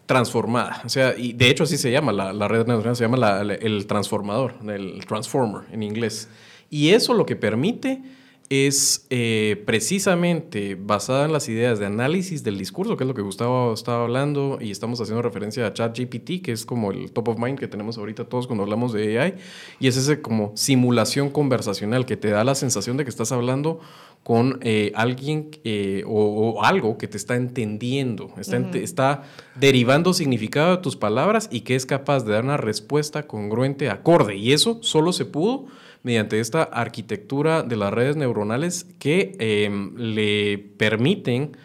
[0.07, 0.83] transformada.
[0.85, 4.55] O sea, y de hecho así se llama, la, red neuronal se llama el transformador,
[4.69, 6.29] el transformer en inglés.
[6.71, 8.03] Y eso lo que permite
[8.51, 13.23] es eh, precisamente basada en las ideas de análisis del discurso, que es lo que
[13.23, 17.39] Gustavo estaba hablando, y estamos haciendo referencia a ChatGPT, que es como el top of
[17.39, 19.35] mind que tenemos ahorita todos cuando hablamos de AI,
[19.81, 23.81] y es ese como simulación conversacional que te da la sensación de que estás hablando
[24.25, 29.23] con eh, alguien eh, o, algo que te está entendiendo, está, está,
[29.55, 34.35] derivando significado de tus palabras y que es capaz de dar una respuesta congruente, acorde.
[34.37, 35.67] Y eso solo se pudo
[36.03, 41.57] mediante esta arquitectura de las redes neuronales que em, le permiten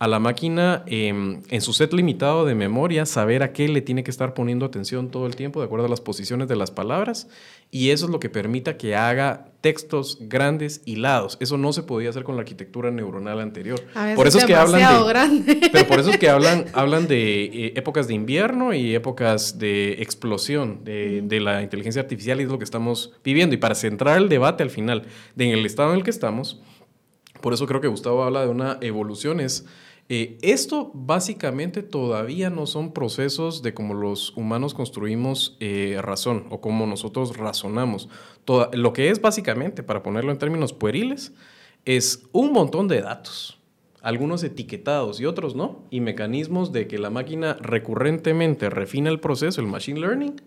[0.00, 4.02] a la máquina em, en su set limitado de memoria saber a qué le tiene
[4.02, 7.28] que estar poniendo atención todo el tiempo de acuerdo a las posiciones de las palabras
[7.70, 11.36] y eso es lo que permita que haga textos grandes hilados.
[11.40, 13.80] Eso no se podía hacer con la arquitectura neuronal anterior.
[14.16, 17.72] por eso es que hablan de, pero por eso es que hablan, hablan de eh,
[17.76, 22.58] épocas de invierno y épocas de explosión de, de, la inteligencia artificial y es lo
[22.58, 23.54] que estamos viviendo.
[23.54, 25.04] Y para centrar el debate al final
[25.36, 26.60] de en el estado en el que estamos,
[27.40, 29.66] por eso creo que Gustavo habla de una evolución es
[30.12, 36.60] eh, esto básicamente todavía no son procesos de cómo los humanos construimos eh, razón o
[36.60, 38.08] cómo nosotros razonamos.
[38.72, 41.32] lo que es básicamente, para ponerlo en términos pueriles,
[41.84, 43.60] es un montón de datos,
[44.02, 49.60] algunos etiquetados y otros no, y mecanismos de que la máquina recurrentemente refina el proceso,
[49.60, 50.42] el machine learning,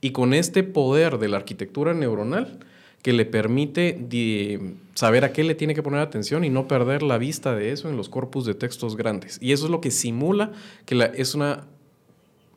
[0.00, 2.60] y con este poder de la arquitectura neuronal,
[3.02, 4.58] que le permite
[4.94, 7.88] saber a qué le tiene que poner atención y no perder la vista de eso
[7.88, 9.38] en los corpus de textos grandes.
[9.40, 10.52] Y eso es lo que simula
[10.84, 11.66] que es una,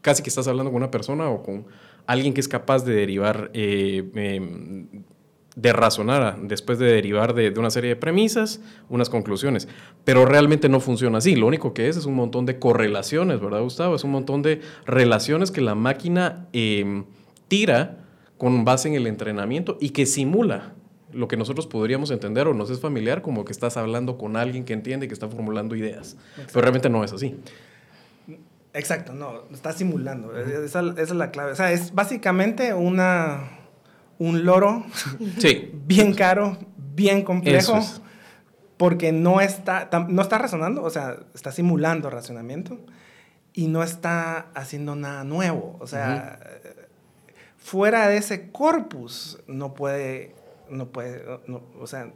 [0.02, 1.66] casi que estás hablando con una persona o con
[2.08, 4.88] alguien que es capaz de derivar, eh, em,
[5.56, 9.68] de razonar después de derivar de, una serie de premisas, unas conclusiones.
[10.06, 11.36] Pero realmente no funciona así.
[11.36, 13.96] Lo único que es es un montón de correlaciones, ¿verdad, Gustavo?
[13.96, 17.04] Es un montón de relaciones que la máquina em,
[17.48, 18.01] tira
[18.42, 20.74] con base en el entrenamiento y que simula
[21.14, 24.66] lo que nosotros podríamos entender o nos es familiar como que estás hablando con alguien
[24.66, 26.18] que entiende y que está formulando ideas.
[26.48, 27.40] Pero realmente no es así.
[28.74, 30.36] Exacto, no, está simulando.
[30.36, 31.52] esa, es la clave.
[31.52, 33.60] O sea, es básicamente una,
[34.18, 34.88] un loro
[35.38, 35.70] sí.
[35.86, 36.58] bien caro,
[36.96, 37.80] bien complejo,
[38.78, 42.80] porque no está, no está razonando, o sea, está simulando razonamiento
[43.54, 45.78] y no está haciendo nada nuevo.
[45.80, 46.40] O sea,
[47.62, 50.36] fuera de ese corpus no puede,
[50.70, 51.24] no puede,
[51.80, 52.12] o sea,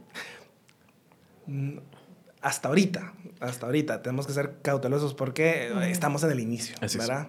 [2.42, 7.28] hasta ahorita, hasta ahorita tenemos que ser cautelosos porque estamos en el inicio, ¿verdad?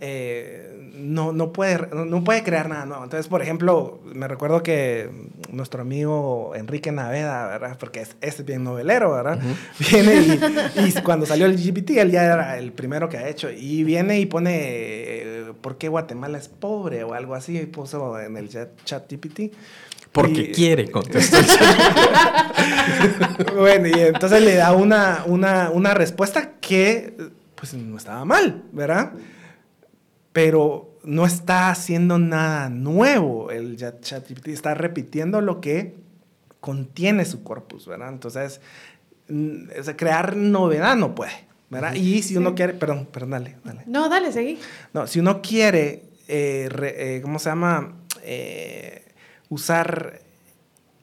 [0.00, 3.04] Eh, no, no, puede, no, puede crear nada nuevo.
[3.04, 5.10] Entonces, por ejemplo, me recuerdo que
[5.50, 7.76] nuestro amigo Enrique Naveda, ¿verdad?
[7.78, 9.38] Porque es, es bien novelero, ¿verdad?
[9.90, 13.50] Viene y, y, cuando salió el GPT, él ya era el primero que ha hecho.
[13.50, 15.25] Y viene y pone
[15.60, 17.04] ¿por qué Guatemala es pobre?
[17.04, 19.54] o algo así, y puso en el chat, GPT.
[20.12, 21.44] Porque quiere contestar.
[23.54, 27.14] bueno, y entonces le da una, una, respuesta que
[27.54, 29.12] pues no estaba mal, ¿verdad?
[30.32, 35.96] Pero no está haciendo nada nuevo el ChatGPT, está repitiendo lo que
[36.60, 38.08] contiene su corpus, ¿verdad?
[38.08, 38.60] Entonces,
[39.28, 41.94] mm, crear novedad no puede, ¿verdad?
[41.94, 43.82] Y si uno quiere, perdón, perdón, dale, dale.
[43.86, 44.58] No, dale, seguí.
[44.92, 47.94] No, si uno quiere, eh, eh, ¿cómo se llama?
[48.22, 49.04] Eh,
[49.48, 50.20] usar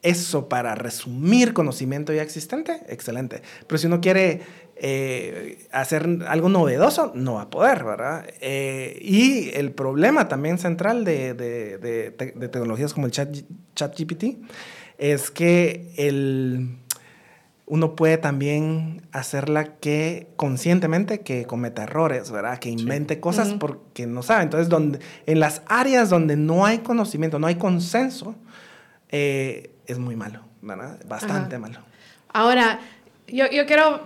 [0.04, 3.42] eso para resumir conocimiento ya existente, excelente.
[3.66, 4.42] Pero si uno quiere
[4.76, 8.26] eh, hacer algo novedoso, no va a poder, ¿verdad?
[8.40, 12.12] Eh, y el problema también central de,
[12.52, 13.34] tecnologías como el chat,
[13.74, 14.24] ChatGPT
[14.98, 16.78] es que el,
[17.66, 22.58] uno puede también hacerla que conscientemente que cometa errores, ¿verdad?
[22.58, 24.42] Que invente cosas porque no sabe.
[24.42, 28.34] Entonces, donde, en las áreas donde no hay conocimiento, no hay consenso,
[29.08, 31.00] eh, es muy malo, ¿verdad?
[31.06, 31.78] Bastante malo.
[32.28, 32.80] Ahora,
[33.28, 34.02] yo, yo quiero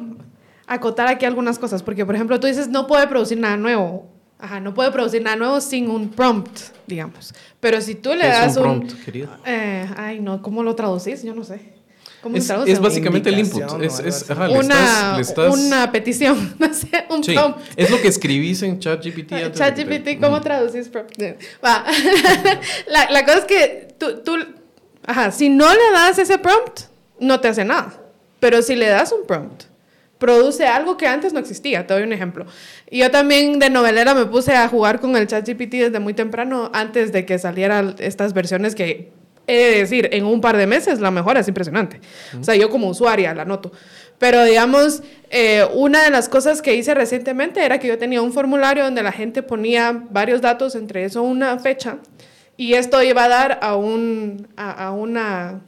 [0.69, 4.07] acotar aquí algunas cosas, porque por ejemplo tú dices no puede producir nada nuevo.
[4.39, 7.35] Ajá, no puede producir nada nuevo sin un prompt, digamos.
[7.59, 9.31] Pero si tú le das un prompt, querido?
[9.45, 11.25] Eh, ay, no, ¿cómo lo traducís?
[11.25, 11.78] Yo no sé.
[12.23, 13.63] ¿Cómo es, es básicamente el input.
[13.81, 17.61] Es, es ajá, una, estás, una petición, no sé, un sí, prompt.
[17.77, 19.53] Es lo que escribís en ChatGPT.
[19.53, 21.21] ChatGPT, ¿cómo traducís prompt?
[21.65, 21.85] Va.
[22.89, 24.37] la, la, cosa es que tú, tú,
[25.07, 26.81] ajá, si no le das ese prompt,
[27.21, 27.93] no te hace nada.
[28.41, 29.65] Pero si le das un prompt,
[30.19, 31.87] produce algo que antes no existía.
[31.87, 32.47] Te doy un ejemplo.
[32.91, 37.13] Yo también de novelera me puse a jugar con el ChatGPT desde muy temprano, antes
[37.13, 39.13] de que salieran estas versiones que,
[39.49, 42.01] he de decir, en un par de meses la mejora es impresionante.
[42.39, 43.73] O sea, yo como usuaria la noto.
[44.19, 48.33] Pero digamos, eh, una de las cosas que hice recientemente era que yo tenía un
[48.33, 51.99] formulario donde la gente ponía varios datos, entre eso una fecha,
[52.57, 55.61] y esto iba a dar a, un, a una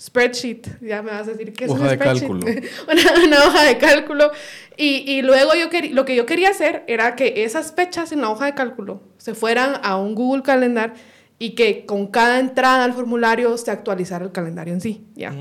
[0.00, 2.46] spreadsheet, ya me vas a decir que es hoja de cálculo.
[3.26, 4.30] una, hoja de cálculo.
[4.76, 8.30] Y, y luego yo lo que yo quería hacer era que esas fechas en la
[8.30, 10.94] hoja de cálculo se fueran a un Google Calendar
[11.40, 15.06] y que con cada entrada al formulario se actualizara el calendario en sí.
[15.16, 15.34] ¿ya?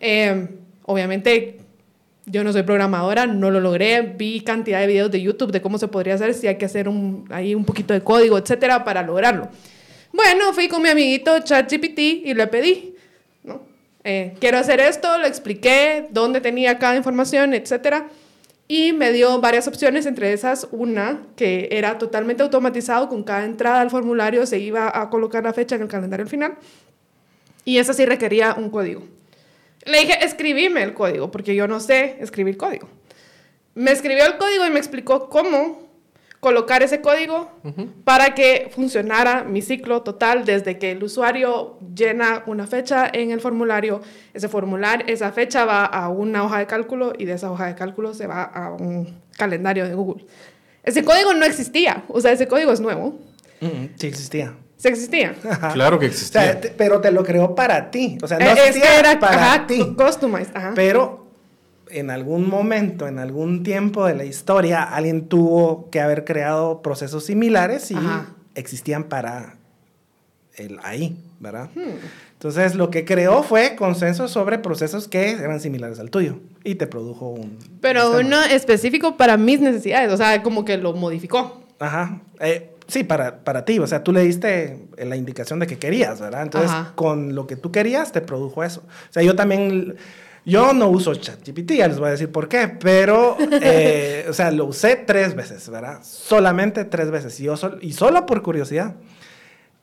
[0.00, 0.48] Em,
[0.86, 1.60] obviamente
[2.24, 5.76] yo no soy programadora, no lo logré, vi cantidad de videos de YouTube de cómo
[5.76, 9.02] se podría hacer, si hay que hacer un, ahí un poquito de código, etcétera, para
[9.02, 9.50] lograrlo.
[10.14, 12.94] Bueno, fui con mi amiguito ChatGPT y le pedí,
[14.04, 18.04] eh, quiero hacer esto, le expliqué dónde tenía cada información, etc.
[18.74, 23.82] Y me dio varias opciones, entre esas una que era totalmente automatizado, con cada entrada
[23.82, 26.54] al formulario se iba a colocar la fecha en el calendario al final.
[27.66, 29.02] Y esa sí requería un código.
[29.84, 32.88] Le dije, escribime el código, porque yo no sé escribir código.
[33.74, 35.91] Me escribió el código y me explicó cómo
[36.42, 37.52] colocar ese código
[38.02, 43.40] para que funcionara mi ciclo total desde que el usuario llena una fecha en el
[43.40, 44.00] formulario,
[44.34, 47.76] ese formulario, esa fecha va a una hoja de cálculo y de esa hoja de
[47.76, 50.26] cálculo se va a un calendario de Google.
[50.82, 53.20] Ese código no existía, o sea, ese código es nuevo.
[53.60, 54.56] sí existía.
[54.78, 55.36] ¿Se existía?
[55.74, 56.60] claro que existía.
[56.76, 58.18] pero te lo creó para ti.
[58.20, 59.94] O sea, no es que era para ti.
[59.96, 60.50] Customized.
[60.74, 61.21] Pero
[61.92, 67.24] en algún momento, en algún tiempo de la historia, alguien tuvo que haber creado procesos
[67.24, 67.96] similares y
[68.54, 69.56] existían para
[70.56, 71.70] el ahí, ¿verdad?
[71.74, 71.98] Hmm.
[72.32, 76.86] Entonces, lo que creó fue consenso sobre procesos que eran similares al tuyo y te
[76.86, 77.58] produjo un...
[77.80, 81.62] Pero uno específico para mis necesidades, o sea, como que lo modificó.
[81.78, 82.20] Ajá.
[82.40, 86.20] Eh, sí, para, para ti, o sea, tú le diste la indicación de que querías,
[86.20, 86.42] ¿verdad?
[86.42, 88.80] Entonces, con lo que tú querías, te produjo eso.
[88.80, 89.96] O sea, yo también
[90.44, 94.50] yo no uso ChatGPT, ya les voy a decir por qué, pero, eh, o sea,
[94.50, 96.00] lo usé tres veces, ¿verdad?
[96.02, 97.38] Solamente tres veces.
[97.38, 98.96] Y, yo y solo por curiosidad,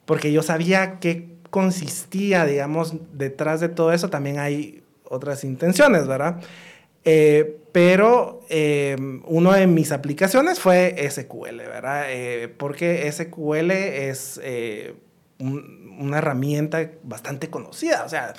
[0.05, 4.09] porque yo sabía qué consistía, digamos, detrás de todo eso.
[4.09, 6.41] También hay otras intenciones, ¿verdad?
[7.05, 12.05] Eh, pero eh, una de mis aplicaciones fue SQL, ¿verdad?
[12.57, 14.41] porque SQL es
[15.39, 18.33] una herramienta bastante conocida, o sea,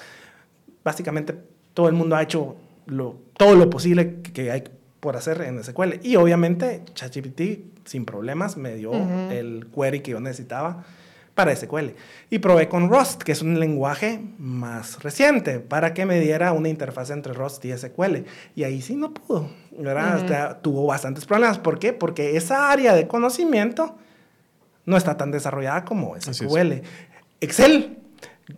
[0.84, 1.34] básicamente
[1.80, 4.64] todo el mundo ha hecho lo, todo lo posible que hay
[5.00, 5.94] por hacer en SQL.
[6.02, 8.92] Y obviamente ChatGPT sin problemas me dio
[9.30, 10.84] el query que yo necesitaba
[11.34, 11.92] para SQL.
[12.28, 16.68] Y probé con Rust, que es un lenguaje más reciente, para que me diera una
[16.68, 18.26] interfaz entre Rust y SQL.
[18.54, 20.60] Y ahí sí no pudo, ¿verdad?
[20.60, 21.56] tuvo bastantes problemas.
[21.56, 21.94] ¿Por qué?
[21.94, 23.96] Porque esa área de conocimiento
[24.84, 26.82] no está tan desarrollada como SQL.
[27.40, 27.96] Excel,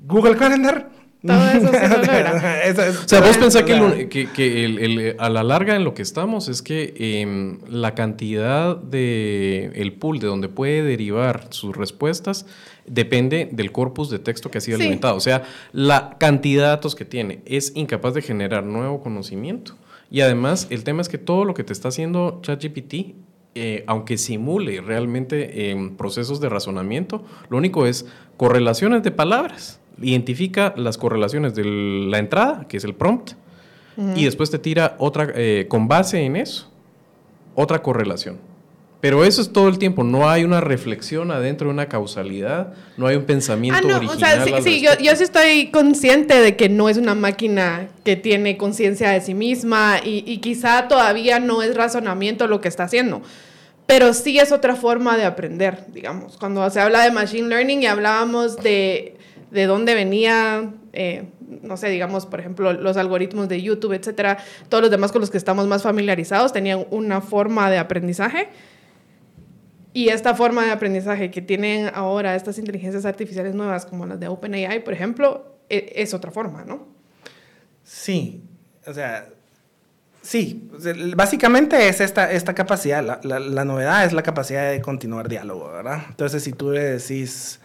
[0.00, 0.90] Google Calendar,
[1.26, 6.48] todo eso se o sea, vos pensás que, a la larga en lo que estamos
[6.48, 12.46] es que em, la cantidad de el pool de donde puede derivar sus respuestas
[12.86, 15.16] depende del corpus de texto que ha sido alimentado.
[15.16, 19.76] O sea, la cantidad de datos que tiene es incapaz de generar nuevo conocimiento.
[20.10, 23.14] Y además, el tema es que todo lo que te está haciendo ChatGPT
[23.54, 28.06] eh, aunque simule realmente em, procesos de razonamiento, lo único es
[28.38, 29.78] correlaciones de palabras.
[30.00, 33.32] Identifica las correlaciones de la entrada, que es el prompt,
[34.16, 36.70] y después te tira otra, eh, con base en eso,
[37.54, 38.38] otra correlación.
[39.00, 43.06] Pero eso es todo el tiempo, no hay una reflexión adentro de una causalidad, no
[43.06, 44.40] hay un pensamiento ah, no, original.
[44.40, 48.16] O sea, sí, yo, yo, sí estoy consciente de que no es una máquina que
[48.16, 52.84] tiene conciencia de sí misma y, y quizá todavía no es razonamiento lo que está
[52.84, 53.22] haciendo
[53.86, 56.38] pero sí es otra forma de aprender, digamos.
[56.38, 59.18] Cuando se habla de machine learning y hablábamos de,
[59.52, 61.28] de dónde venía, eh,
[61.62, 64.38] no sé, digamos, por ejemplo, los algoritmos de YouTube, etcétera,
[64.70, 68.48] todos los demás con los que estamos más familiarizados tenían una forma de aprendizaje.
[69.92, 74.28] Y esta forma de aprendizaje que tienen ahora estas inteligencias artificiales nuevas, como las de
[74.28, 76.88] OpenAI, por ejemplo, e, es otra forma, ¿no?
[77.84, 78.42] Sí,
[78.86, 79.28] o sea,
[80.22, 80.70] Sí,
[81.16, 86.04] básicamente es esta, esta capacidad, la, la, novedad es la capacidad de continuar diálogo, ¿verdad?
[86.10, 87.58] Entonces, si tú le decís,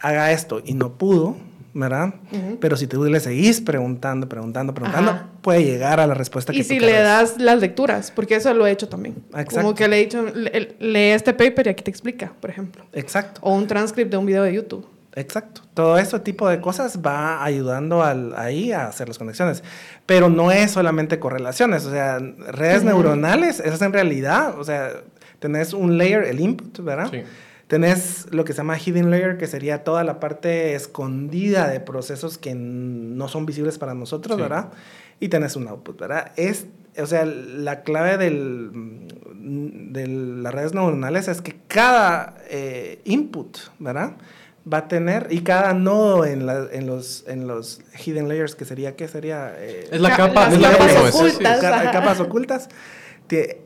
[0.00, 1.36] haga esto y no pudo,
[1.74, 2.14] ¿verdad?
[2.60, 6.64] Pero si tú le seguís preguntando, preguntando, preguntando, puede llegar a la respuesta que Y
[6.64, 9.16] si le das las lecturas, porque eso lo he hecho también.
[9.30, 9.56] Exacto.
[9.56, 12.84] Como que le he dicho, lee este paper y aquí te explica, por ejemplo.
[12.92, 13.40] Exacto.
[13.42, 14.86] O un transcript de un video de YouTube.
[15.14, 15.62] Exacto.
[15.74, 19.64] Todo ese tipo de cosas va ayudando al, ahí a hacer las conexiones.
[20.06, 21.84] Pero no es solamente correlaciones.
[21.86, 24.92] O sea, redes neuronales, eso es en realidad, o sea,
[25.40, 27.08] tenés un layer, el input, ¿verdad?
[27.10, 27.22] Sí.
[27.68, 32.38] Tenés lo que se llama hidden layer, que sería toda la parte escondida de procesos
[32.38, 34.70] que no son visibles para nosotros, ¿verdad?
[35.20, 36.32] Y tenés un output, ¿verdad?
[36.36, 36.66] Es,
[36.96, 38.70] o sea, la clave del,
[39.92, 44.16] de las redes neuronales es que cada eh, input, ¿verdad?
[44.70, 48.64] va a tener y cada nodo en, la, en, los, en los hidden layers que
[48.64, 52.68] sería qué sería eh, es la capa las capas ocultas, capas ocultas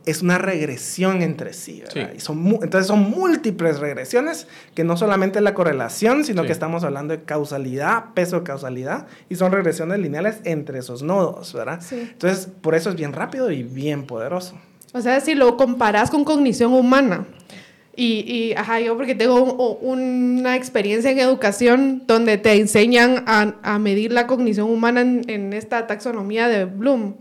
[0.06, 1.82] es una regresión entre sí,
[2.16, 7.16] Y son entonces son múltiples regresiones que no solamente la correlación sino que estamos hablando
[7.16, 12.74] de causalidad peso de causalidad y son regresiones lineales entre esos nodos verdad entonces por
[12.74, 14.56] eso es bien rápido y bien poderoso.
[14.92, 17.26] O sea si lo comparas con cognición humana
[17.94, 19.42] y, y, ajá, yo porque tengo
[19.80, 25.52] una experiencia en educación donde te enseñan a, a medir la cognición humana en, en,
[25.52, 27.16] esta taxonomía de Bloom.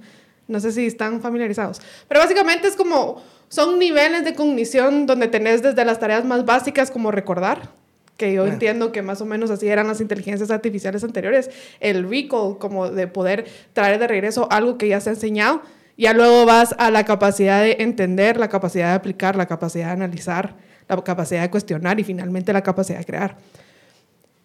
[0.51, 1.81] No sé si están familiarizados.
[2.07, 6.91] Pero básicamente es como, son niveles de cognición donde tenés desde las tareas más básicas
[6.91, 7.69] como recordar,
[8.17, 11.49] que yo entiendo que más o menos así eran las inteligencias artificiales anteriores,
[11.79, 15.61] el recall, como de poder traer de regreso algo que ya se ha enseñado
[16.01, 19.91] ya luego vas a la capacidad de entender, la capacidad de aplicar, la capacidad de
[19.91, 20.55] analizar,
[20.87, 23.37] la capacidad de cuestionar y finalmente la capacidad de crear.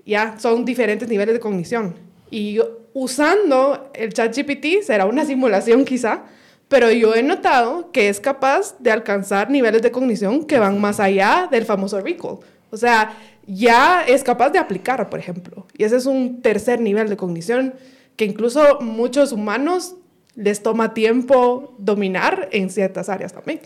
[0.04, 1.94] Ya son diferentes niveles de cognición.
[2.30, 2.58] Y
[2.92, 6.24] usando el ChatGPT será una simulación quizá,
[6.68, 10.98] pero yo he notado que es capaz de alcanzar niveles de cognición que van más
[10.98, 12.38] allá del famoso recall.
[12.70, 13.16] O sea,
[13.46, 15.66] ya es capaz de aplicar, por ejemplo.
[15.76, 17.74] Y ese es un tercer nivel de cognición
[18.16, 19.94] que incluso muchos humanos
[20.34, 23.60] les toma tiempo dominar en ciertas áreas también.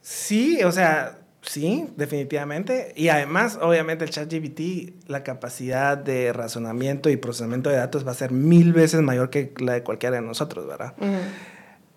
[0.00, 2.92] Sí, o sea, sí, definitivamente.
[2.96, 8.14] Y además, obviamente, el ChatGPT, la capacidad de razonamiento y procesamiento de datos va a
[8.14, 10.94] ser mil veces mayor que la de cualquiera de nosotros, ¿verdad?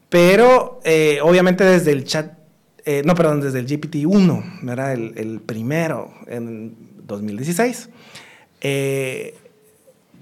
[0.10, 2.38] Pero, eh, obviamente, desde el chat,
[2.86, 4.94] eh, no, perdón, desde el GPT-1, ¿verdad?
[4.94, 6.76] El, el, primero en
[7.06, 7.90] 2016.
[8.62, 9.36] Eh,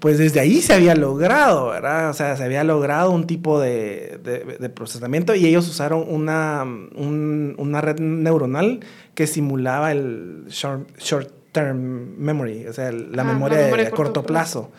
[0.06, 2.12] pues desde ahí se había logrado, ¿verdad?
[2.12, 4.20] O sea, se había logrado un tipo de,
[4.60, 8.82] de, procesamiento y ellos usaron una, una, red neuronal
[9.16, 14.70] que simulaba el short, short term memory, o sea, la, ah, memoria, de, corto, plazo.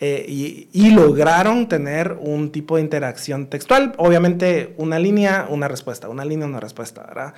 [0.00, 6.08] Eh, y, y, lograron tener un tipo de interacción textual, obviamente una línea, una respuesta,
[6.08, 7.34] una línea, una respuesta, ¿verdad?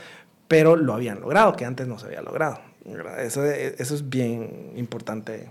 [0.46, 2.60] Pero lo habían logrado, que antes no se había logrado.
[3.18, 5.48] Eso, eso es bien importante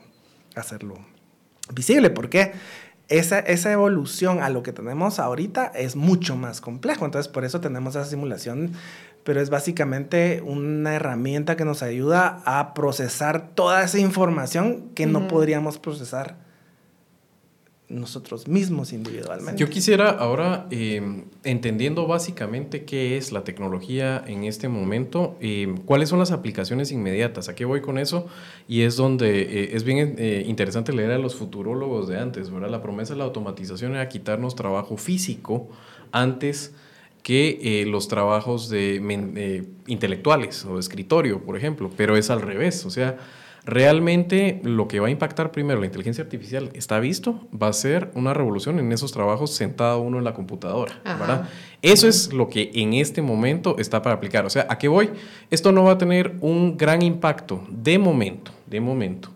[0.55, 1.11] hacerlo
[1.72, 2.53] visible, porque
[3.09, 7.05] esa, esa evolución a lo que tenemos ahorita es mucho más complejo.
[7.05, 8.74] Entonces, por eso tenemos esa simulación,
[9.24, 15.28] pero es básicamente una herramienta que nos ayuda a procesar toda esa información que no
[15.28, 16.42] podríamos procesar
[17.89, 19.59] nosotros mismos individualmente.
[19.59, 26.09] Yo quisiera ahora, em, entendiendo básicamente qué es la tecnología en este momento, em, cuáles
[26.09, 28.27] son las aplicaciones inmediatas, a qué voy con eso,
[28.67, 32.69] y es donde eh, es bien eh, interesante leer a los futurólogos de antes, ¿verdad?
[32.69, 35.69] La promesa de la automatización era quitarnos trabajo físico
[36.11, 36.73] antes
[37.21, 42.86] que eh, los trabajos de, intelectuales o de escritorio, por ejemplo, pero es al revés,
[42.86, 43.17] o sea,
[43.66, 48.11] Realmente lo que va a impactar primero la inteligencia artificial, está visto, va a ser
[48.14, 51.47] una revolución en esos trabajos sentado uno en la computadora, ¿verdad?
[51.82, 54.45] Eso es lo que en este momento está para aplicar.
[54.45, 55.11] O sea, ¿a qué voy?
[55.49, 59.30] Esto no va a tener un gran impacto de momento, de momento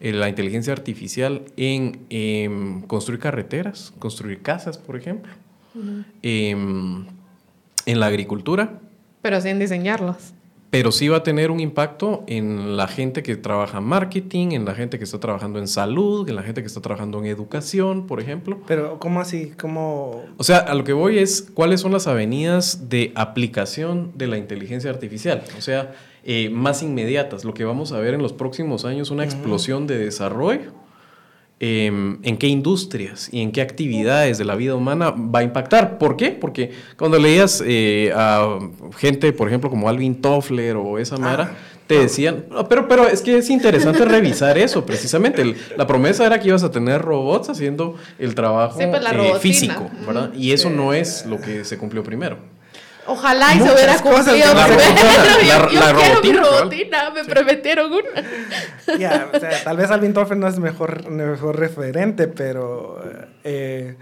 [0.00, 5.32] la inteligencia artificial en em, construir carreteras, construir casas, por ejemplo,
[6.22, 7.06] em,
[7.86, 8.80] en la agricultura.
[9.22, 10.34] Pero sin diseñarlos
[10.72, 14.64] pero sí va a tener un impacto en la gente que trabaja en marketing, en
[14.64, 18.06] la gente que está trabajando en salud, en la gente que está trabajando en educación,
[18.06, 18.58] por ejemplo.
[18.66, 19.52] Pero, ¿cómo así?
[19.60, 20.24] ¿Cómo...?
[20.38, 24.38] O sea, a lo que voy es cuáles son las avenidas de aplicación de la
[24.38, 25.44] inteligencia artificial.
[25.58, 25.92] O sea,
[26.24, 27.44] eh, más inmediatas.
[27.44, 30.72] Lo que vamos a ver en los próximos años, una explosión de desarrollo
[31.64, 35.96] Em, en qué industrias y en qué actividades de la vida humana va a impactar.
[35.96, 36.32] ¿Por qué?
[36.32, 38.58] Porque cuando leías eh, a
[38.96, 41.76] gente, por ejemplo, como Alvin Toffler o esa Mara, ah.
[41.86, 45.54] te decían, pero, pero es que es interesante revisar eso, precisamente.
[45.76, 50.34] la promesa era que ibas a tener robots haciendo el trabajo pues, eh, físico, ¿verdad?
[50.34, 52.38] Y eso no es lo que se cumplió primero.
[53.12, 54.54] Ojalá y se hubiera cumplido.
[54.54, 58.98] La, la, yo, la, robotina, mi robotina, me prometieron una.
[58.98, 63.02] Ya, o sea, tal vez Alvin Toffler no es mejor, mejor referente, pero.
[63.44, 63.96] Eh,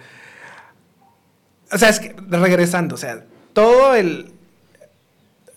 [1.73, 4.31] o sea, es que regresando, o sea, todo el.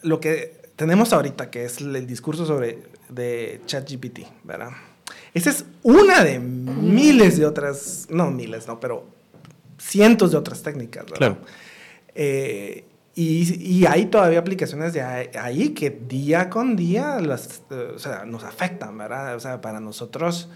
[0.01, 2.79] Lo que tenemos ahorita, que es el discurso sobre
[3.09, 4.71] de ChatGPT, ¿verdad?
[5.35, 9.05] Esa es una de miles de otras, no miles, no, pero
[9.77, 11.17] cientos de otras técnicas, ¿verdad?
[11.17, 11.37] Claro.
[12.15, 12.85] Eh,
[13.15, 18.97] y, hay todavía aplicaciones de ahí que día con día las, o sea, nos afectan,
[18.97, 19.35] ¿verdad?
[19.35, 20.49] O sea, para nosotros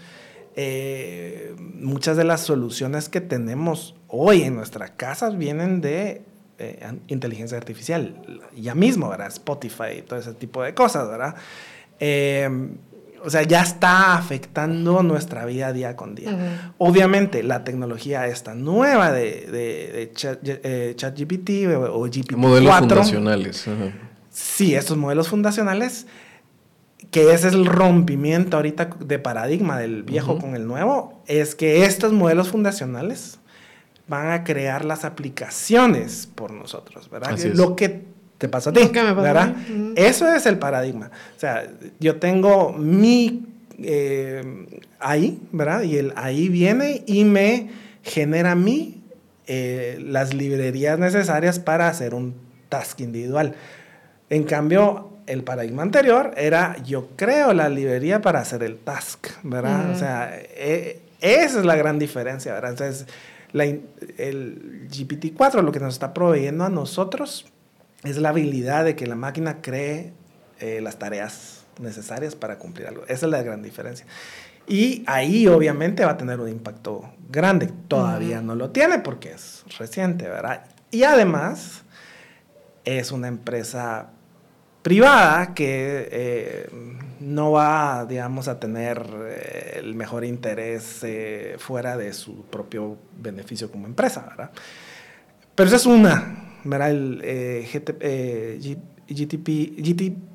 [0.56, 6.22] eh, muchas de las soluciones que tenemos hoy en nuestras casas vienen de
[6.58, 8.40] eh, inteligencia artificial.
[8.56, 9.28] Ya mismo, ¿verdad?
[9.28, 11.36] Spotify y todo ese tipo de cosas, ¿verdad?
[12.00, 12.50] Eh,
[13.24, 16.72] o sea, ya está afectando nuestra vida día con día.
[16.78, 21.50] Obviamente, la tecnología esta nueva de, de, eh, ChatGPT
[21.90, 22.36] o, GPT-4.
[22.36, 23.66] Modelos fundacionales.
[24.30, 26.06] Sí, estos modelos fundacionales,
[27.10, 31.84] que ese es el rompimiento ahorita de paradigma del viejo con el nuevo, es que
[31.84, 33.38] estos modelos fundacionales
[34.06, 37.38] van a crear las aplicaciones por nosotros, ¿verdad?
[37.54, 38.06] Lo que
[38.38, 39.54] te pasa a ti, ¿verdad?
[39.96, 41.10] Eso es el paradigma.
[41.36, 41.68] O sea,
[41.98, 43.44] yo tengo mi
[43.82, 44.66] eh,
[45.00, 45.82] ahí, ¿verdad?
[45.82, 47.70] Y el ahí viene y me
[48.02, 49.02] genera a mí
[49.46, 52.34] eh, las librerías necesarias para hacer un
[52.68, 53.54] task individual.
[54.30, 59.90] En cambio, el paradigma anterior era yo creo la librería para hacer el task, ¿verdad?
[59.90, 62.70] O sea, eh, esa es la gran diferencia, ¿verdad?
[62.70, 63.06] Entonces,
[63.52, 67.46] el GPT-4 lo que nos está proveyendo a nosotros
[68.04, 70.12] es la habilidad de que la máquina cree
[70.60, 73.04] eh, las tareas necesarias para cumplir algo.
[73.04, 74.06] Esa es la gran diferencia.
[74.66, 77.70] Y ahí obviamente va a tener un impacto grande.
[77.88, 80.64] Todavía no lo tiene porque es reciente, ¿verdad?
[80.90, 81.82] Y además
[82.84, 84.10] es una empresa
[84.82, 86.70] privada que eh,
[87.20, 91.04] no va, digamos, a tener eh, el mejor interés
[91.58, 94.50] fuera de su propio beneficio como empresa, ¿verdad?
[95.54, 96.90] Pero esa es una, ¿verdad?
[96.90, 100.28] El eh, GTP, GTP,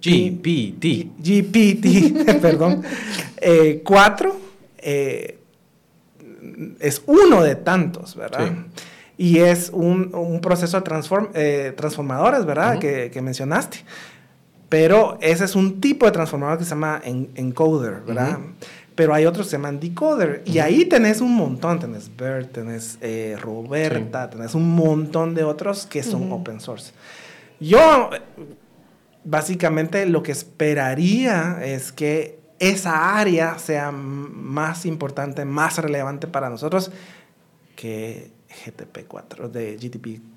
[0.00, 1.10] GPT.
[1.18, 2.82] GPT, perdón.
[3.82, 4.36] 4
[4.78, 5.38] eh,
[6.80, 8.52] es uno de tantos, ¿verdad?
[9.16, 12.78] Y es un, un proceso transform, eh, transformadores, ¿verdad?
[12.78, 13.78] que, que, mencionaste.
[14.68, 18.38] Pero ese es un tipo de transformador que se llama encoder, ¿verdad?
[18.94, 20.42] Pero hay otros que se llaman decoder.
[20.46, 25.86] Y ahí tenés un montón, tenés Bert, tenés eh, Roberta, tenés un montón de otros
[25.86, 26.92] que son open source.
[27.58, 28.10] Yo,
[29.24, 36.92] básicamente, lo que esperaría es que esa área sea más importante, más relevante para nosotros
[37.74, 38.30] que
[38.64, 40.33] GTP4, de GTP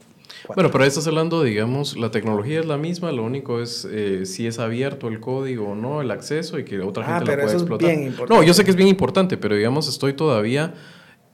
[0.56, 4.48] bueno, pero estás hablando, digamos, la tecnología es la misma, lo único es eh, si
[4.48, 7.54] es abierto el código o no, el acceso y que otra ah, gente lo pueda
[7.54, 7.90] explotar.
[7.90, 8.34] Es bien importante.
[8.34, 10.74] No, yo sé que es bien importante, pero digamos, estoy todavía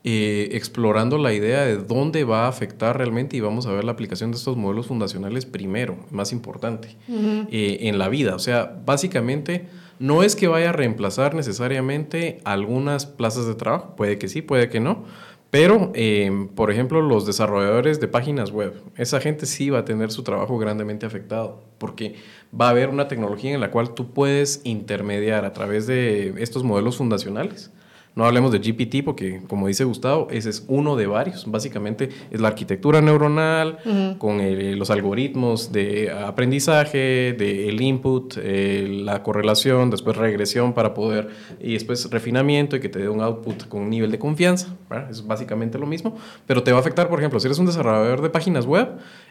[0.06, 3.92] eh, explorando la idea de dónde va a afectar realmente y vamos a ver la
[3.92, 8.34] aplicación de estos modelos fundacionales primero, más importante, eh, en la vida.
[8.34, 9.66] O sea, básicamente
[9.98, 14.68] no es que vaya a reemplazar necesariamente algunas plazas de trabajo, puede que sí, puede
[14.68, 15.04] que no
[15.54, 20.10] pero, em, por ejemplo, los desarrolladores de páginas web, esa gente sí va a tener
[20.10, 22.16] su trabajo grandemente afectado, porque
[22.60, 26.64] va a haber una tecnología en la cual tú puedes intermediar a través de estos
[26.64, 27.70] modelos fundacionales
[28.14, 31.50] No hablemos de GPT porque, como dice Gustavo, ese es uno de varios.
[31.50, 33.78] Básicamente es la arquitectura neuronal
[34.18, 34.38] con
[34.78, 41.28] los algoritmos de aprendizaje, del input, la correlación, después regresión para poder,
[41.60, 44.76] y después refinamiento y que te dé un output con un nivel de confianza.
[45.10, 48.22] Es básicamente lo mismo, pero te va a afectar, por ejemplo, si eres un desarrollador
[48.22, 48.90] de páginas web,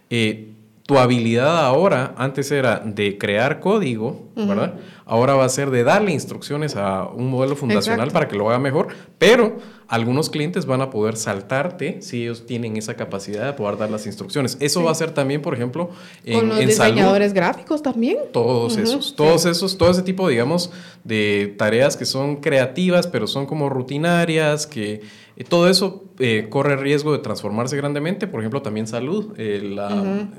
[0.10, 0.53] eh,
[0.86, 4.74] tu habilidad ahora, antes era de crear código, ¿verdad?
[5.06, 8.60] Ahora va a ser de darle instrucciones a un modelo fundacional para que lo haga
[8.60, 9.58] mejor, pero
[9.88, 14.06] algunos clientes van a poder saltarte si ellos tienen esa capacidad de poder dar las
[14.08, 14.58] instrucciones.
[14.60, 15.90] Eso va a ser también, por ejemplo,
[16.26, 18.18] en, Con los diseñadores gráficos también.
[18.34, 20.72] Todos esos, todos esos, todo ese tipo, digamos,
[21.06, 25.02] de tareas que son creativas, pero son como rutinarias, que
[25.36, 28.28] eh, todo eso eh, corre riesgo de transformarse grandemente.
[28.28, 29.34] Por ejemplo, también salud.
[29.38, 30.30] Eh, la,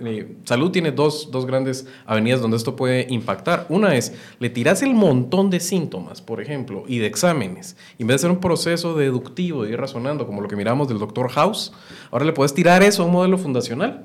[0.44, 3.66] salud tiene dos, dos, grandes avenidas donde esto puede impactar.
[3.68, 7.76] Una es, le tiras el montón de síntomas, por ejemplo, y de exámenes.
[7.98, 10.88] Y en vez de ser un proceso deductivo de ir razonando, como lo que miramos
[10.88, 11.72] del doctor House,
[12.10, 14.04] ahora le puedes tirar eso a un modelo fundacional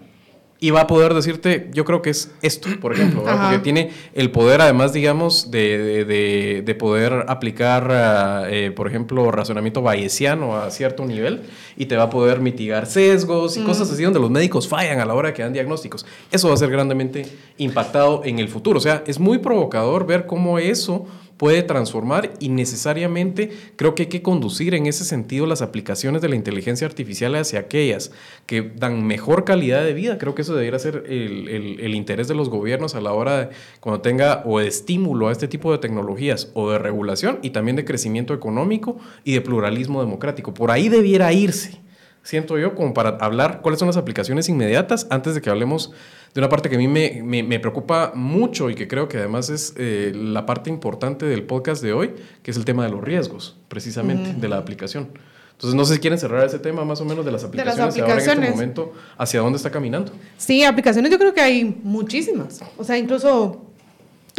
[0.61, 4.29] y va a poder decirte, yo creo que es esto, por ejemplo, porque tiene el
[4.31, 11.05] poder, además, digamos, de, de, de poder aplicar, eh, por ejemplo, razonamiento bayesiano a cierto
[11.05, 11.43] nivel
[11.77, 15.05] y te va a poder mitigar sesgos y cosas así donde los médicos fallan a
[15.05, 16.05] la hora que dan diagnósticos.
[16.29, 17.25] Eso va a ser grandemente
[17.57, 18.79] impactado en el futuro.
[18.79, 21.07] O sea, es muy provocador ver cómo eso
[21.39, 26.27] puede transformar y necesariamente creo que hay que conducir en ese sentido las aplicaciones de
[26.27, 28.11] la inteligencia artificial hacia aquellas
[28.45, 30.17] que dan mejor calidad de vida.
[30.17, 34.01] Creo que eso debería ser el, interés de los gobiernos a la hora de cuando
[34.01, 37.85] tenga o de estímulo a este tipo de tecnologías o de regulación y también de
[37.85, 40.53] crecimiento económico y de pluralismo democrático.
[40.53, 41.79] Por ahí debiera irse
[42.21, 45.93] siento yo, como para hablar cuáles son las aplicaciones inmediatas antes de que hablemos
[46.33, 49.49] de una parte que a mí me, me, preocupa mucho y que creo que además
[49.49, 52.13] es eh, la parte importante del podcast de hoy,
[52.43, 55.09] que es el tema de los riesgos, precisamente, de la aplicación.
[55.51, 57.81] Entonces, no sé si quieren cerrar ese tema más o menos de las aplicaciones, de
[57.83, 58.27] las aplicaciones.
[58.29, 60.11] ahora en este momento, hacia dónde está caminando.
[60.37, 62.61] Sí, aplicaciones yo creo que hay muchísimas.
[62.77, 63.68] O sea, incluso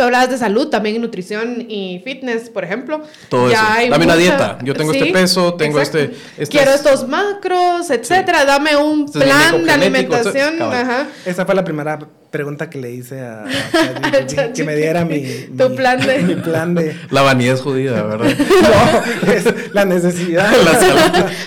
[0.01, 3.03] Tú hablabas de salud, también nutrición y fitness, por ejemplo.
[3.29, 3.91] Todo ya eso.
[3.91, 4.59] Dame una dieta.
[4.63, 6.13] Yo tengo este peso, tengo este,
[6.49, 8.47] Quiero estos macros, etcétera.
[8.47, 10.63] Dame un este plan de alimentación.
[10.63, 11.07] Ajá.
[11.27, 11.99] Esa fue la primera
[12.31, 13.45] pregunta que le hice a,
[14.55, 15.23] que me diera mi,
[15.57, 18.31] tu plan de mi plan de la vanidad es jodida verdad
[19.25, 20.51] no es la necesidad.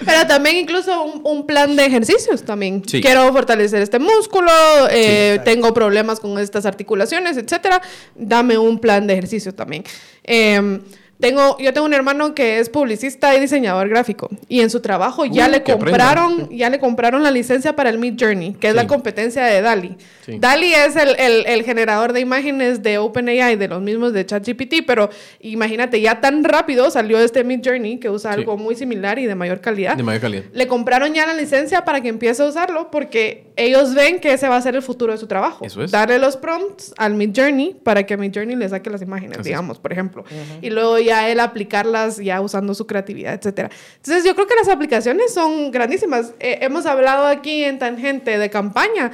[0.06, 2.82] Pero también incluso un, plan de ejercicios también.
[2.82, 4.52] Quiero fortalecer este músculo
[4.90, 7.82] eh, tengo problemas con estas articulaciones etcétera.
[8.16, 9.84] Dame un plan de ejercicio también.
[10.24, 10.80] Eh,
[11.24, 15.24] tengo, yo tengo un hermano que es publicista y diseñador gráfico y en su trabajo
[15.26, 18.88] ya le compraron, ya le compraron la licencia para el Mid Journey, que es la
[18.88, 19.96] competencia de DALI.
[20.28, 25.10] DALI es el, el, generador de imágenes de OpenAI, de los mismos de ChatGPT, pero
[25.40, 29.36] imagínate, ya tan rápido salió este Mid Journey que usa algo muy similar y de
[29.36, 29.96] mayor calidad.
[29.96, 30.44] De mayor calidad.
[30.52, 34.50] Le compraron ya la licencia para que empiece a usarlo porque ellos ven que ese
[34.50, 35.64] va a ser el futuro de su trabajo.
[35.64, 35.92] Eso es.
[35.92, 39.80] Darle los prompts al Mid Journey para que Mid Journey le saque las imágenes, digamos,
[39.80, 40.26] por ejemplo.
[40.62, 43.70] Y luego ya él aplicarlas ya usando su creatividad, etcétera.
[43.98, 46.34] Entonces yo creo que las aplicaciones son grandísimas.
[46.40, 49.12] Eh, hemos hablado aquí en Tangente de campaña